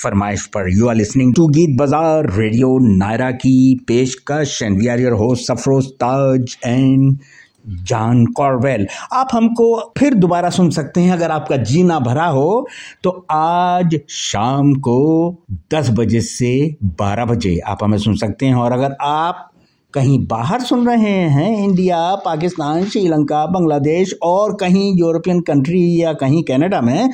फरमाइश 0.03 0.47
पर 0.55 0.71
यू 0.77 0.89
आर 0.89 0.95
लिसनिंग 0.95 1.35
टू 1.35 1.47
गीत 1.59 1.77
बाज़ार 1.79 2.31
रेडियो 2.37 2.79
नायरा 2.87 3.31
की 3.43 3.59
पेशकश 3.89 4.63
and 4.63 4.79
we 4.79 4.87
are 4.89 5.01
your 5.01 5.13
host 5.25 5.47
Afroz 5.47 5.91
Taj 6.03 6.57
and 6.65 7.19
John 7.69 8.25
Corwell 8.37 8.87
आप 9.13 9.29
हमको 9.33 9.93
फिर 9.99 10.15
दोबारा 10.15 10.51
सुन 10.51 10.71
सकते 10.71 11.01
हैं 11.01 11.13
अगर 11.13 11.31
आपका 11.31 11.57
जीना 11.71 11.99
भरा 12.01 12.27
हो 12.27 12.67
तो 13.05 13.11
आज 13.31 13.99
शाम 14.11 14.73
को 14.89 14.97
10 15.75 15.91
बजे 15.99 16.21
से 16.21 16.53
12 17.03 17.29
बजे 17.31 17.59
आप 17.69 17.85
हमें 17.85 17.99
सुन 17.99 18.17
सकते 18.17 18.47
हैं 18.47 18.55
और 18.55 18.73
अगर 18.73 18.97
आप 19.01 19.48
कहीं 19.99 20.19
बाहर 20.27 20.61
सुन 20.61 20.87
रहे 20.89 21.13
हैं 21.29 21.65
इंडिया, 21.65 22.15
पाकिस्तान, 22.15 22.85
श्रीलंका, 22.85 23.45
बांग्लादेश 23.47 24.15
और 24.23 24.55
कहीं 24.55 24.93
यूरोपियन 24.99 25.41
कंट्री 25.41 26.03
या 26.03 26.13
कहीं 26.13 26.43
कनाडा 26.43 26.81
में 26.81 27.11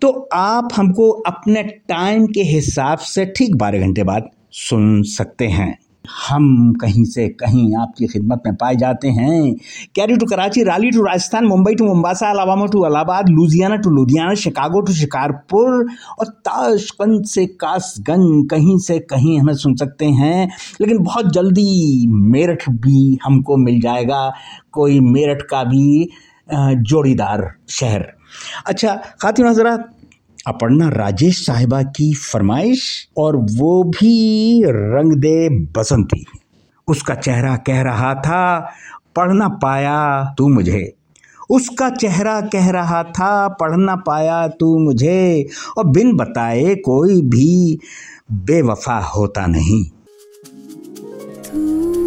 तो 0.00 0.28
आप 0.32 0.68
हमको 0.74 1.10
अपने 1.26 1.62
टाइम 1.62 2.26
के 2.26 2.42
हिसाब 2.42 2.98
से 2.98 3.24
ठीक 3.36 3.56
बारह 3.56 3.80
घंटे 3.80 4.02
बाद 4.02 4.30
सुन 4.52 5.02
सकते 5.02 5.48
हैं। 5.48 5.83
हम 6.04 6.72
कहीं 6.72 7.04
से 7.04 7.28
कहीं 7.30 7.74
आपकी 7.76 8.06
खिदमत 8.06 8.42
में 8.46 8.54
पाए 8.54 8.76
जाते 8.76 9.08
हैं। 9.08 9.54
Cary 9.94 10.16
to 10.16 10.26
Karachi, 10.26 10.62
Raleigh 10.64 10.90
to 10.90 11.02
Rajasthan, 11.02 11.44
Mumbai 11.44 11.74
to 11.74 11.84
Mombasa 11.84 12.30
Alabama 12.30 12.66
to 12.66 12.80
Allahabad, 12.80 13.28
Ludhiana 13.28 13.76
to 13.76 13.90
Ludhiana, 13.90 14.34
Chicago 14.34 14.80
to 14.80 14.92
Shikarpur 14.92 15.86
और 16.18 16.26
ताशकंद 16.26 17.24
से 17.24 17.46
कासगंज। 17.46 18.48
कहीं 18.50 18.78
से 18.78 18.98
कहीं 19.00 19.38
हमें 19.40 19.54
सुन 19.54 19.74
सकते 19.76 20.06
हैं, 20.12 20.48
लेकिन 20.80 20.98
बहुत 20.98 21.32
जल्दी 21.34 22.06
मेरठ 22.08 22.68
भी 22.70 23.18
हमको 23.24 23.56
मिल 23.56 23.80
जाएगा। 23.80 24.30
कोई 24.72 25.00
मेरठ 25.00 25.42
का 25.42 25.64
भी 25.64 26.08
जोड़ीदार 26.48 27.50
शहर। 27.70 28.06
अच्छा 28.66 28.94
खातिन 29.20 29.46
हजरात 29.46 29.90
अपर्णा 30.46 30.88
राजेश 30.88 31.46
साहिबा 31.46 31.82
की 31.82 32.14
फरमाइश 32.14 33.08
और 33.16 33.36
वो 33.36 33.84
भी 33.84 34.62
रंग 34.66 35.12
दे 35.12 35.48
बसंती। 35.48 36.26
उसका 36.88 37.14
चेहरा 37.14 37.56
कह 37.56 37.82
रहा 37.82 38.14
था, 38.14 38.70
पढ़ 39.16 39.32
ना 39.32 39.48
पाया 39.48 40.24
तू 40.38 40.48
मुझे। 40.48 40.94
उसका 41.50 41.90
चेहरा 41.90 42.40
कह 42.40 42.70
रहा 42.70 43.02
था, 43.02 43.48
पढ़ 43.48 43.76
ना 43.76 43.96
पाया 43.96 44.48
तू 44.48 44.78
मुझे। 44.78 45.46
और 45.78 45.86
बिन 45.86 46.16
बताए 46.16 46.74
कोई 46.74 47.22
भी 47.22 47.78
बेवफा 48.32 48.98
होता 48.98 49.46
नहीं। 49.46 49.84
बिन 51.54 52.03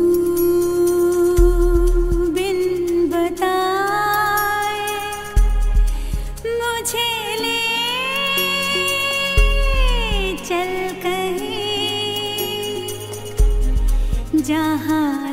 जहाँ 14.48 15.27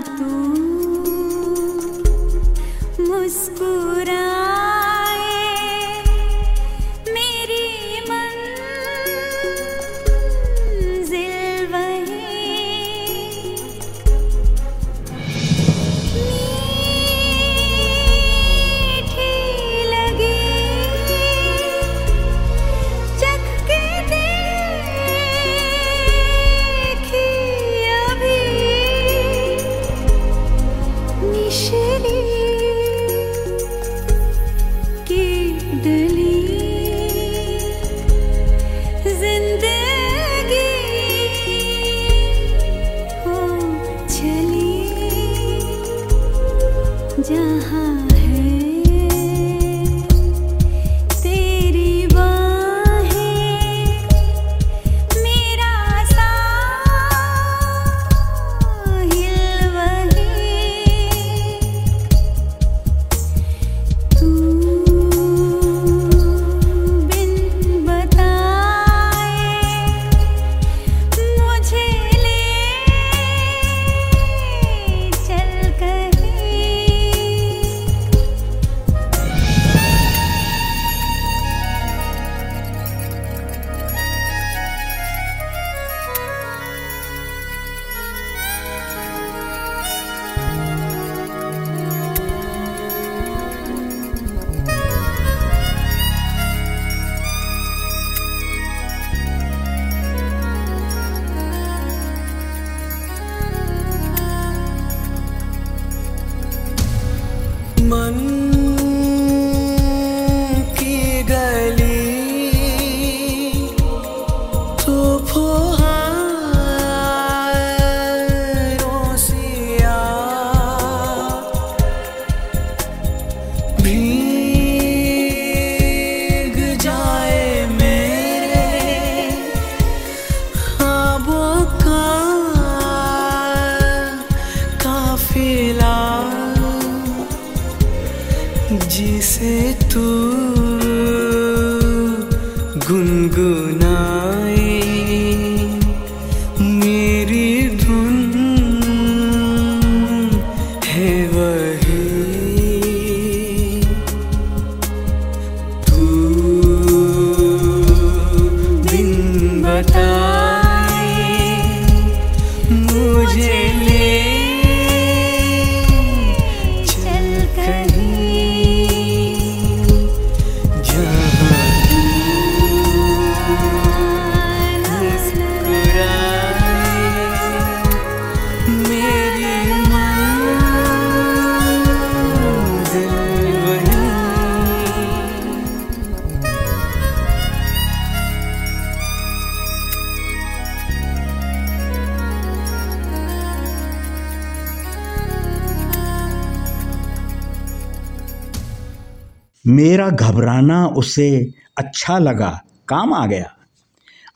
मेरा 199.75 200.11
घबराना 200.11 200.87
उसे 200.87 201.53
अच्छा 201.79 202.19
लगा, 202.19 202.63
काम 202.89 203.13
आ 203.15 203.27
गया। 203.27 203.51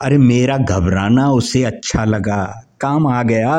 अरे 0.01 0.17
मेरा 0.17 0.57
घबराना 0.57 1.31
उसे 1.31 1.63
अच्छा 1.63 2.05
लगा, 2.05 2.63
काम 2.81 3.07
आ 3.07 3.23
गया। 3.23 3.55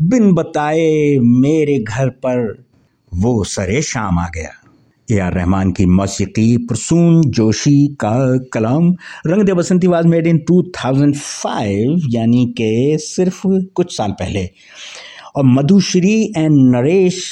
बिन 0.00 0.32
बताए 0.32 1.18
मेरे 1.18 1.78
घर 1.78 2.08
पर 2.08 2.64
वो 3.14 3.44
सरे 3.44 3.82
शाम 3.82 4.18
आ 4.18 4.26
गया। 4.28 4.50
ए 5.10 5.18
आर 5.18 5.32
रहमान 5.32 5.72
की 5.72 5.86
मौसीकी 5.86 6.56
प्रसून 6.56 7.22
जोशी 7.24 7.86
का 7.88 8.38
कलाम, 8.52 8.96
Rang 9.26 9.42
De 9.42 9.52
Basanti 9.52 9.86
was 9.86 10.06
made 10.06 10.26
in 10.26 10.38
2005 10.38 12.00
यानी 12.06 12.46
के 12.46 12.98
सिर्फ़ 12.98 13.46
कुछ 13.74 13.96
साल 13.96 14.10
पहले। 14.10 14.50
और 15.36 15.44
मधुश्री 15.44 16.32
एंड 16.36 16.76
नरेश 16.76 17.24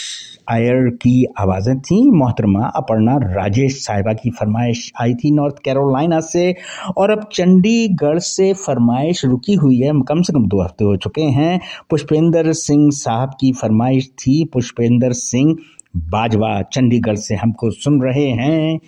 आयर 0.51 0.89
की 0.89 1.27
आवाज़ें 1.39 1.81
थी। 1.81 2.11
मोहतरमा 2.11 2.67
अपर्णा, 2.67 3.17
राजेश 3.17 3.85
साहिबा 3.85 4.13
की 4.13 4.31
फरमाइश 4.31 4.93
आई 5.01 5.15
थी 5.15 5.31
नॉर्थ 5.31 5.57
कैरोलिना 5.65 6.21
से। 6.21 6.55
और 6.97 7.11
अब 7.11 7.29
चंडीगढ़ 7.33 8.19
से 8.19 8.53
फरमाइश 8.53 9.25
रुकी 9.25 9.55
हुई 9.55 9.79
है। 9.79 10.03
कम 10.03 10.23
से 10.23 10.33
कम 10.33 10.47
दो 10.47 10.63
हफ़्ते 10.63 10.85
हो 10.85 10.97
चुके 10.97 11.23
हैं। 11.23 11.61
पुष्पेंद्र 11.91 12.53
सिंह 12.53 12.91
साहब 12.91 13.29
की 13.29 13.53
फरमाइश 13.53 14.09
थी, 14.09 14.45
पुष्पेंद्र 14.45 15.13
सिंह 15.13 15.57
बाजवा, 15.97 16.63
चंडीगढ़ 16.63 17.17
से 17.17 17.35
हमको 17.35 17.71
सुन 17.71 18.03
रहे 18.03 18.29
हैं। 18.29 18.81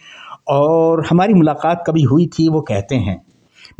और 0.48 1.06
हमारी 1.06 1.34
मुलाकात 1.34 1.84
कभी 1.86 2.02
हुई 2.02 2.26
थी, 2.26 2.48
वो 2.48 2.60
कहते 2.60 2.94
हैं। 2.94 3.22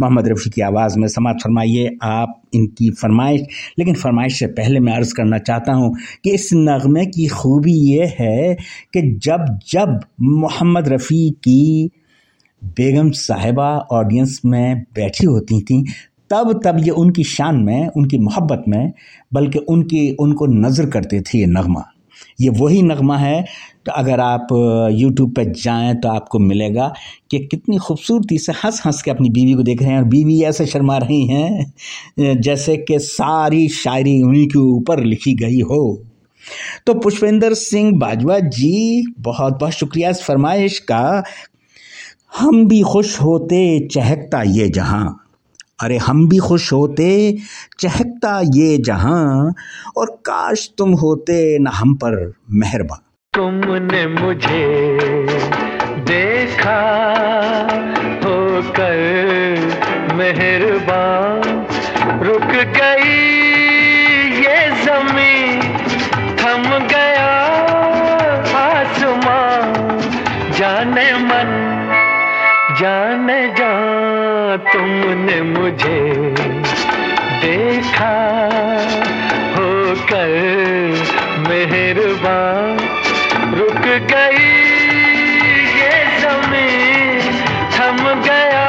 मोहम्मद 0.01 0.29
रफ़ी 0.29 0.51
की 0.51 0.61
आवाज़ 0.61 0.99
में 0.99 1.09
समाज 1.09 1.35
फरमाइए। 1.35 1.97
आप 2.03 2.43
इनकी 2.55 2.91
फरमाइश, 2.91 3.41
लेकिन 3.79 3.95
फरमाइश 3.95 4.39
से 4.39 4.47
पहले 4.47 4.81
मैं 4.81 4.93
अर्ज़ 4.93 5.15
करना 5.15 5.39
चाहता 5.39 5.73
हूँ 5.73 5.97
कि 6.25 6.31
इस 6.31 6.51
नगमे 6.55 7.07
की 7.07 7.27
खूबी 7.27 7.73
ये 7.73 8.07
है 8.19 8.55
कि 8.93 9.19
जब 9.23 9.59
जब 9.69 10.01
मोहम्मद 10.23 10.89
रफ़ी 10.89 11.31
की 11.31 11.91
बेगम 12.65 13.11
साहिबा 13.11 13.79
ऑडियंस 13.93 14.41
में 14.45 14.85
बैठी 14.95 15.27
होती 15.27 15.61
थी, 15.61 15.85
तब 16.31 16.61
तब 16.65 16.77
ये 16.85 16.91
उनकी 16.91 17.25
शान 17.25 17.57
में, 17.57 17.89
उनकी 17.89 18.19
मोहब्बत 18.19 18.65
में, 18.69 18.93
बल्कि 19.33 19.59
उनकी, 19.59 20.11
उनको 20.11 20.47
नज़र 20.47 20.87
करते 20.87 21.21
थे 21.21 21.39
ये 21.39 21.47
नगमा। 21.47 21.85
ये 22.39 22.49
वही 22.51 22.83
नगमा 22.83 23.17
है। 23.19 23.45
तो 23.87 23.93
अगर 23.93 24.21
आप 24.21 24.47
यूट्यूब 24.93 25.35
पर 25.35 25.53
जाएँ 25.55 25.95
तो 25.95 26.09
आपको 26.09 26.39
मिलेगा 26.39 26.93
कि 27.31 27.39
कितनी 27.47 27.77
खूबसूरती 27.79 28.39
से 28.39 28.53
हंस 28.65 28.83
हंस 28.87 29.03
के 29.03 29.11
अपनी 29.11 29.31
बीवी 29.31 29.55
को 29.55 29.63
देख 29.63 29.83
रहे 29.83 29.91
हैं 29.91 29.99
और 29.99 30.05
बीवी 30.05 30.41
ऐसे 30.43 30.67
शर्मा 30.67 30.97
रही 30.99 31.27
हैं 31.27 32.41
जैसे 32.41 32.77
कि 32.79 32.99
सारी 32.99 33.69
शायरी 33.69 34.21
उन्हीं 34.23 34.47
के 34.47 34.59
ऊपर 34.59 35.05
लिखी 35.05 35.35
गई 35.35 35.61
हो। 35.61 36.03
तो 36.87 36.95
पुष्पेंद्र 36.95 37.55
सिंह 37.55 37.93
बाजवा 37.99 38.39
जी 38.39 39.05
बहुत 39.19 39.59
बहुत 39.61 39.73
शुक्रिया 39.73 40.11
इस 40.11 40.23
फरमाइश 40.23 40.79
का। 40.79 41.23
हम 42.39 42.67
भी 42.67 42.81
खुश 42.83 43.21
होते 43.21 43.89
चहकता 43.89 44.43
ये 44.43 44.69
जहाँ। 44.69 45.24
अरे 45.83 45.97
हम 45.97 46.29
भी 46.29 46.39
खुश 46.39 46.73
होते, 46.73 47.37
चहकता 47.79 48.41
ये 48.45 48.79
जहाँ, 48.79 49.55
और 49.97 50.07
काश 50.07 50.71
तुम 50.79 50.93
होते 50.93 51.59
न 51.59 51.67
हम 51.67 51.95
पर 51.95 52.33
मेहरबान। 52.51 52.99
तुमने 53.35 54.07
मुझे 54.07 54.99
देखा 56.01 56.81
होकर 58.25 58.97
मेहरबान। 60.15 61.67
रुक 62.23 62.51
गई 62.51 63.35
ये 64.41 64.85
ज़मीन, 64.85 65.61
थम 66.37 66.87
गया 66.89 67.35
आसमां। 68.57 69.75
जाने 70.53 71.13
मन 71.13 71.64
मुझे 75.75 76.35
देखा 77.43 78.11
होकर 79.55 80.35
मेहरबान। 81.47 82.79
रुक 83.55 83.81
गई 84.13 84.45
ये 85.79 85.97
ज़मीन, 86.21 87.41
थम 87.75 87.99
गया 88.23 88.69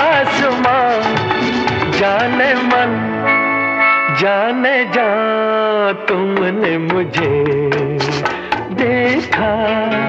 आसमां 0.00 1.00
जाने 1.98 2.52
मन, 2.68 2.94
जाने 4.20 4.76
जा 4.96 5.08
तुमने 6.08 6.76
मुझे 6.92 7.32
देखा। 8.84 9.99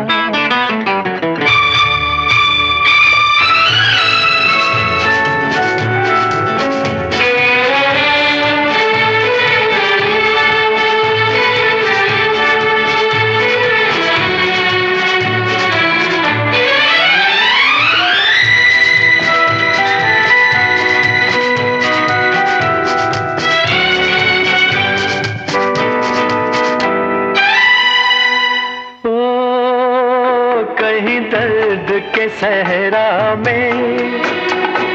सहरा 32.42 33.36
में 33.36 33.74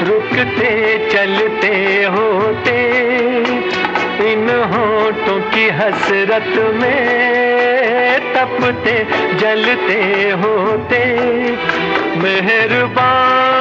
रुकते 0.06 0.70
चलते 1.08 1.74
होते 2.14 2.78
इन 4.30 4.48
होठों 4.72 5.38
की 5.50 5.68
हसरत 5.78 6.52
में 6.74 8.32
तपते 8.34 8.96
जलते 9.40 10.00
होते। 10.42 11.04
मेहरबान 12.22 13.55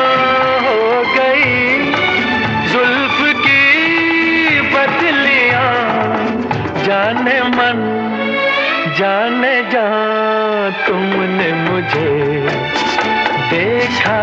देखा 13.51 14.19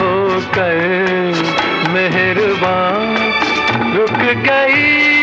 होकर 0.00 0.76
मेहरबान 1.92 3.16
रुक 3.96 4.18
गई। 4.48 5.19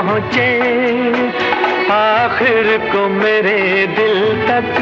पहुँचे। 0.00 0.60
आखिर 1.92 2.78
को 2.92 3.08
मेरे 3.08 3.86
दिल 3.86 4.46
तक 4.48 4.76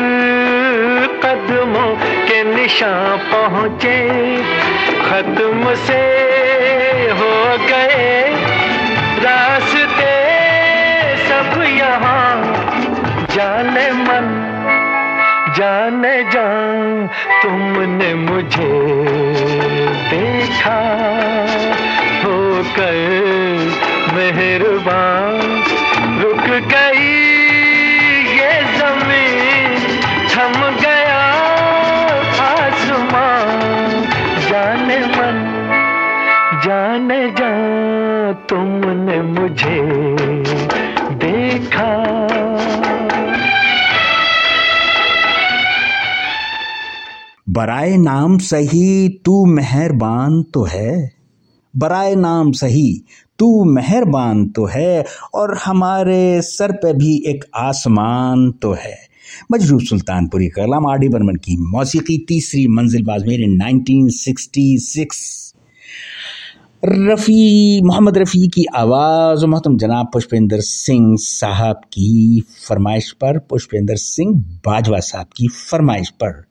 कदमों 1.25 1.97
के 2.27 2.43
निशान 2.45 3.19
पहुँचे। 3.19 3.99
खत्म 5.09 5.75
से 5.75 6.03
हो 7.11 7.57
गए 7.67 8.35
रास्ते 9.25 10.15
सब 11.17 11.63
यहाँ। 11.63 12.43
जाने 13.35 13.93
मन, 13.93 14.27
जाने 15.57 16.23
जान 16.23 17.09
तुमने 17.43 18.15
मुझे 18.15 18.73
देखा। 20.11 20.79
होकर 22.25 23.58
मेहरबान। 24.19 25.41
रुक 26.23 26.47
गई 26.73 27.11
ये 28.39 28.55
ज़मीन, 28.79 30.01
थम 30.29 30.81
गया 30.81 31.21
आसमान। 32.47 33.91
जाने 34.49 34.99
मन, 35.07 35.39
जाने 36.65 37.31
जा 37.31 37.53
तुमने 38.33 39.23
मुझे 39.23 39.79
देखा। 41.15 41.93
बराए 47.49 47.97
नाम 47.97 48.39
सही, 48.39 49.09
तू 49.25 49.47
मेहरबान 49.47 50.43
तो 50.43 50.65
है। 50.65 51.13
बराए 51.77 52.15
नाम 52.15 52.53
सही 52.53 53.05
तू 53.39 53.65
मेहरबान 53.65 54.47
तो 54.47 54.65
है 54.65 55.05
और 55.35 55.57
हमारे 55.57 56.43
सर 56.43 56.73
पे 56.73 56.93
भी 56.93 57.23
एक 57.27 57.45
आसमान 57.55 58.51
तो 58.51 58.73
है। 58.73 58.97
मजरूब 59.53 59.81
सुल्तानपुरी 59.81 60.49
कलाम, 60.49 60.87
आर 60.87 60.99
डी 60.99 61.09
बर्मन 61.09 61.37
की 61.37 61.57
मौसीकी, 61.57 62.25
तीसरी 62.29 62.67
मंजिल 62.67 63.03
बाजमेर 63.03 63.41
इन 63.41 63.63
1966 63.63 65.39
रफ़ी, 66.85 67.81
मोहम्मद 67.83 68.19
रफ़ी 68.19 68.49
की 68.49 68.65
आवाज़ 68.77 69.41
और 69.41 69.47
मोहतरम 69.47 69.77
जनाब 69.77 70.11
पुष्पेंद्र 70.13 70.61
सिंह 70.61 71.17
साहब 71.21 71.77
की 71.77 72.45
फरमाइश 72.69 73.11
पर, 73.11 73.39
पुष्पेंद्र 73.39 73.97
सिंह 73.97 74.35
बाजवा 74.67 74.99
साहब 74.99 75.27
की 75.37 75.49
फरमाइश 75.49 76.09
पर। 76.09 76.45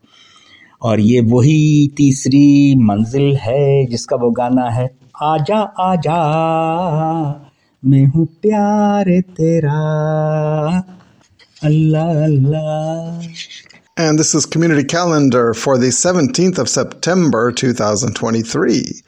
और 0.82 1.00
ये 1.00 1.22
वही 1.22 1.92
तीसरी 1.98 2.76
मंजिल 2.76 3.36
है 3.36 3.86
जिसका 3.86 4.16
वो 4.16 4.32
गाना 4.32 4.70
है 4.70 5.07
आजा 5.23 5.61
आजा 5.87 6.21
मैं 7.83 8.05
हूँ 8.15 8.27
प्यार 8.43 9.11
तेरा 9.39 9.81
अल्लाह 11.71 12.25
अल्लाह 12.25 13.29
And 13.99 14.19
this 14.19 14.35
is 14.35 14.47
Community 14.47 14.85
Calendar 14.85 15.53
for 15.55 15.77
the 15.77 15.89
17th 15.89 16.59
of 16.59 16.69
September 16.69 17.53
2023. 17.53 19.03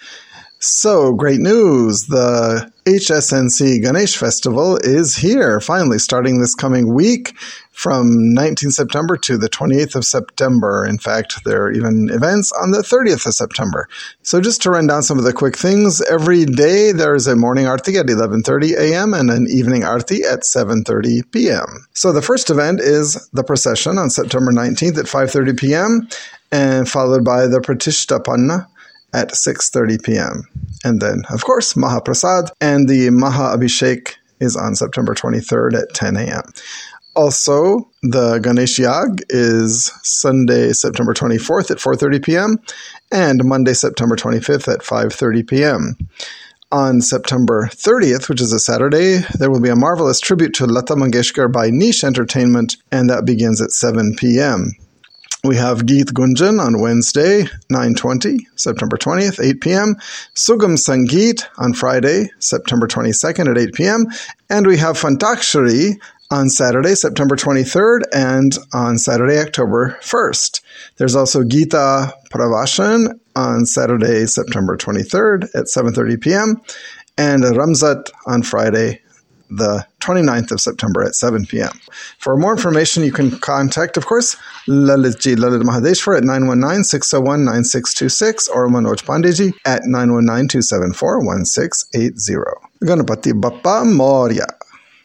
So, 0.61 1.15
great 1.15 1.41
news! 1.41 2.07
The 2.09 2.71
HSNC 2.90 3.84
Ganesh 3.84 4.18
Festival 4.18 4.78
is 4.78 5.16
here, 5.16 5.60
finally, 5.60 6.00
starting 6.00 6.40
this 6.40 6.56
coming 6.56 6.92
week 6.92 7.36
from 7.70 8.34
19th 8.36 8.72
September 8.72 9.16
to 9.16 9.38
the 9.38 9.48
28th 9.48 9.94
of 9.94 10.04
September. 10.04 10.88
In 10.88 10.98
fact, 10.98 11.46
there 11.46 11.66
are 11.66 11.72
even 11.72 12.10
events 12.10 12.52
on 12.52 12.72
the 12.72 12.80
30th 12.80 13.28
of 13.28 13.36
September. 13.36 13.88
So, 14.24 14.42
just 14.42 14.64
to 14.64 14.72
run 14.72 14.88
down 14.88 15.04
some 15.04 15.20
of 15.20 15.24
the 15.24 15.34
quick 15.34 15.56
things, 15.56 16.02
every 16.02 16.46
day 16.46 16.92
there 16.92 17.14
is 17.14 17.28
a 17.28 17.36
morning 17.36 17.68
arti 17.68 17.96
at 17.98 18.08
11:30 18.08 18.76
a.m. 18.76 19.14
and 19.14 19.30
an 19.30 19.46
evening 19.48 19.84
arti 19.84 20.24
at 20.24 20.40
7:30 20.40 21.32
p.m. 21.32 21.86
So, 21.94 22.12
the 22.12 22.24
first 22.24 22.50
event 22.50 22.80
is 22.80 23.30
the 23.34 23.44
procession 23.44 24.00
on 24.00 24.10
September 24.10 24.52
19th 24.52 24.98
at 24.98 25.06
5:30 25.06 25.60
p.m. 25.60 26.08
and 26.52 26.90
followed 26.90 27.24
by 27.24 27.46
the 27.46 27.60
Pratishtapanna 27.60 28.66
at 29.14 29.30
6:30 29.30 30.04
p.m. 30.04 30.44
And 30.84 31.02
then, 31.02 31.24
of 31.30 31.44
course, 31.44 31.74
Mahaprasad 31.74 32.50
and 32.62 32.88
the 32.88 33.10
Maha 33.10 33.58
Abhishek 33.58 34.16
is 34.40 34.56
on 34.56 34.76
September 34.76 35.14
23rd 35.14 35.82
at 35.82 35.94
10 35.94 36.18
a.m. 36.18 36.44
Also, 37.16 37.90
the 38.02 38.40
Ganesh 38.40 38.80
Yag 38.80 39.24
is 39.30 39.92
Sunday, 40.04 40.72
September 40.72 41.14
24th 41.14 41.72
at 41.72 41.78
4:30 41.78 42.24
p.m. 42.24 42.58
and 43.12 43.44
Monday, 43.44 43.74
September 43.74 44.16
25th 44.16 44.72
at 44.72 44.82
5:30 44.82 45.48
p.m. 45.48 45.98
On 46.72 47.02
September 47.02 47.68
30th, 47.74 48.30
which 48.30 48.40
is 48.42 48.54
a 48.54 48.60
Saturday, 48.60 49.18
there 49.40 49.50
will 49.50 49.60
be 49.60 49.70
a 49.70 49.76
marvelous 49.76 50.20
tribute 50.20 50.54
to 50.54 50.68
Lata 50.68 50.94
Mangeshkar 50.94 51.52
by 51.52 51.72
Niche 51.72 52.04
Entertainment, 52.04 52.78
and 52.92 53.10
that 53.10 53.26
begins 53.26 53.60
at 53.60 53.72
7 53.72 54.16
p.m. 54.16 54.72
We 55.42 55.56
have 55.56 55.86
Geet 55.86 56.08
Gunjan 56.08 56.60
on 56.62 56.82
Wednesday, 56.82 57.46
9:20, 57.72 58.40
September 58.58 58.98
20th, 58.98 59.42
8 59.42 59.62
p.m. 59.62 59.96
Sugam 60.36 60.76
Sangeet 60.76 61.44
on 61.58 61.74
Friday, 61.74 62.30
September 62.40 62.88
22nd 62.88 63.50
at 63.50 63.58
8 63.58 63.74
p.m. 63.74 64.08
And 64.50 64.68
we 64.68 64.76
have 64.78 65.00
Fantakshari 65.00 65.98
on 66.30 66.50
Saturday, 66.50 66.94
September 66.94 67.38
23rd, 67.38 68.02
and 68.14 68.58
on 68.74 68.98
Saturday, 68.98 69.40
October 69.40 69.98
1st. 70.02 70.62
There's 70.98 71.16
also 71.16 71.46
Gita 71.46 72.14
Pravashan 72.34 73.18
on 73.34 73.66
Saturday, 73.66 74.26
September 74.26 74.76
23rd 74.76 75.46
at 75.56 75.66
7:30 75.68 76.20
p.m. 76.20 76.62
and 77.18 77.46
Ramzat 77.56 78.10
on 78.28 78.44
Friday, 78.44 79.02
the 79.50 79.86
29th 80.00 80.52
of 80.52 80.62
September 80.62 81.04
at 81.04 81.16
7 81.16 81.46
p.m. 81.46 81.78
For 82.18 82.38
more 82.38 82.54
information, 82.54 83.04
you 83.04 83.12
can 83.12 83.38
contact, 83.40 83.98
of 83.98 84.06
course, 84.06 84.38
Lalitji 84.68 85.36
Lalit 85.36 85.64
Mahadeshwar 85.64 86.16
at 86.18 86.24
919-601-9626 86.24 88.50
or 88.50 88.68
Manoj 88.68 89.04
Pandeji 89.04 89.54
at 89.66 89.82
919-274-1680. 89.84 92.54
Ganapati 92.84 93.34
Bappa 93.34 93.86
Moria. 93.86 94.48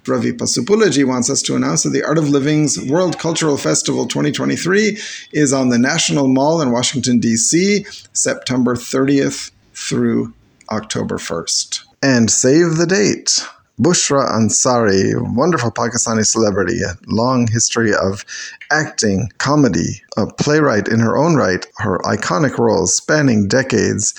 Ravi 0.07 0.33
Pasupulaji 0.33 1.07
wants 1.07 1.31
us 1.31 1.41
to 1.43 1.57
announce 1.57 1.83
that 1.83 1.91
the 1.91 2.05
Art 2.05 2.19
of 2.19 2.29
Living's 2.29 2.79
World 2.79 3.19
Cultural 3.19 3.57
Festival 3.57 4.07
2023 4.07 4.99
is 5.33 5.53
on 5.53 5.71
the 5.71 5.79
National 5.79 6.29
Mall 6.29 6.61
in 6.61 6.71
Washington, 6.73 7.21
D.C., 7.21 7.87
September 8.13 8.75
30th 8.75 9.51
through 9.73 10.35
October 10.71 11.17
1st. 11.17 11.85
And 12.03 12.31
save 12.31 12.77
the 12.77 12.87
date. 12.87 13.47
Bushra 13.81 14.31
Ansari, 14.31 15.15
wonderful 15.35 15.73
Pakistani 15.73 16.25
celebrity, 16.25 16.81
a 16.83 16.97
long 17.09 17.49
history 17.49 17.93
of 17.93 18.25
acting, 18.71 19.29
comedy, 19.39 20.01
a 20.17 20.29
playwright 20.29 20.87
in 20.87 21.01
her 21.01 21.17
own 21.17 21.35
right, 21.35 21.67
her 21.79 21.99
iconic 22.05 22.57
roles 22.57 22.95
spanning 22.95 23.49
decades. 23.49 24.15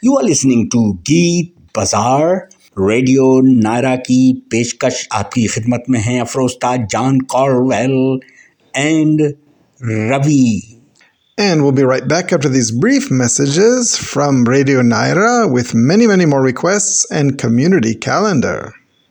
You 0.01 0.17
are 0.17 0.23
listening 0.23 0.69
to 0.69 0.97
Geet 1.03 1.53
Bazaar. 1.73 2.49
Radio 2.79 3.25
Naira 3.45 3.95
की 3.95 4.47
पेशकश 4.51 5.07
आपकी 5.13 5.45
खिदमत 5.47 5.83
में 5.89 5.99
है 6.01 6.19
अफरोस्ताद 6.19 6.87
John 6.91 7.19
Corwell 7.33 8.19
and 8.75 9.21
Ravi 10.11 10.69
And 11.37 11.63
we'll 11.63 11.71
be 11.71 11.83
right 11.83 12.07
back 12.07 12.31
after 12.31 12.47
these 12.47 12.71
brief 12.71 13.09
messages 13.09 13.97
from 13.97 14.45
Radio 14.45 14.83
Naira 14.83 15.51
with 15.51 15.73
many, 15.73 16.05
many 16.05 16.27
more 16.27 16.43
requests 16.43 17.11
and 17.11 17.39
community 17.39 17.95
calendar. 17.95 18.71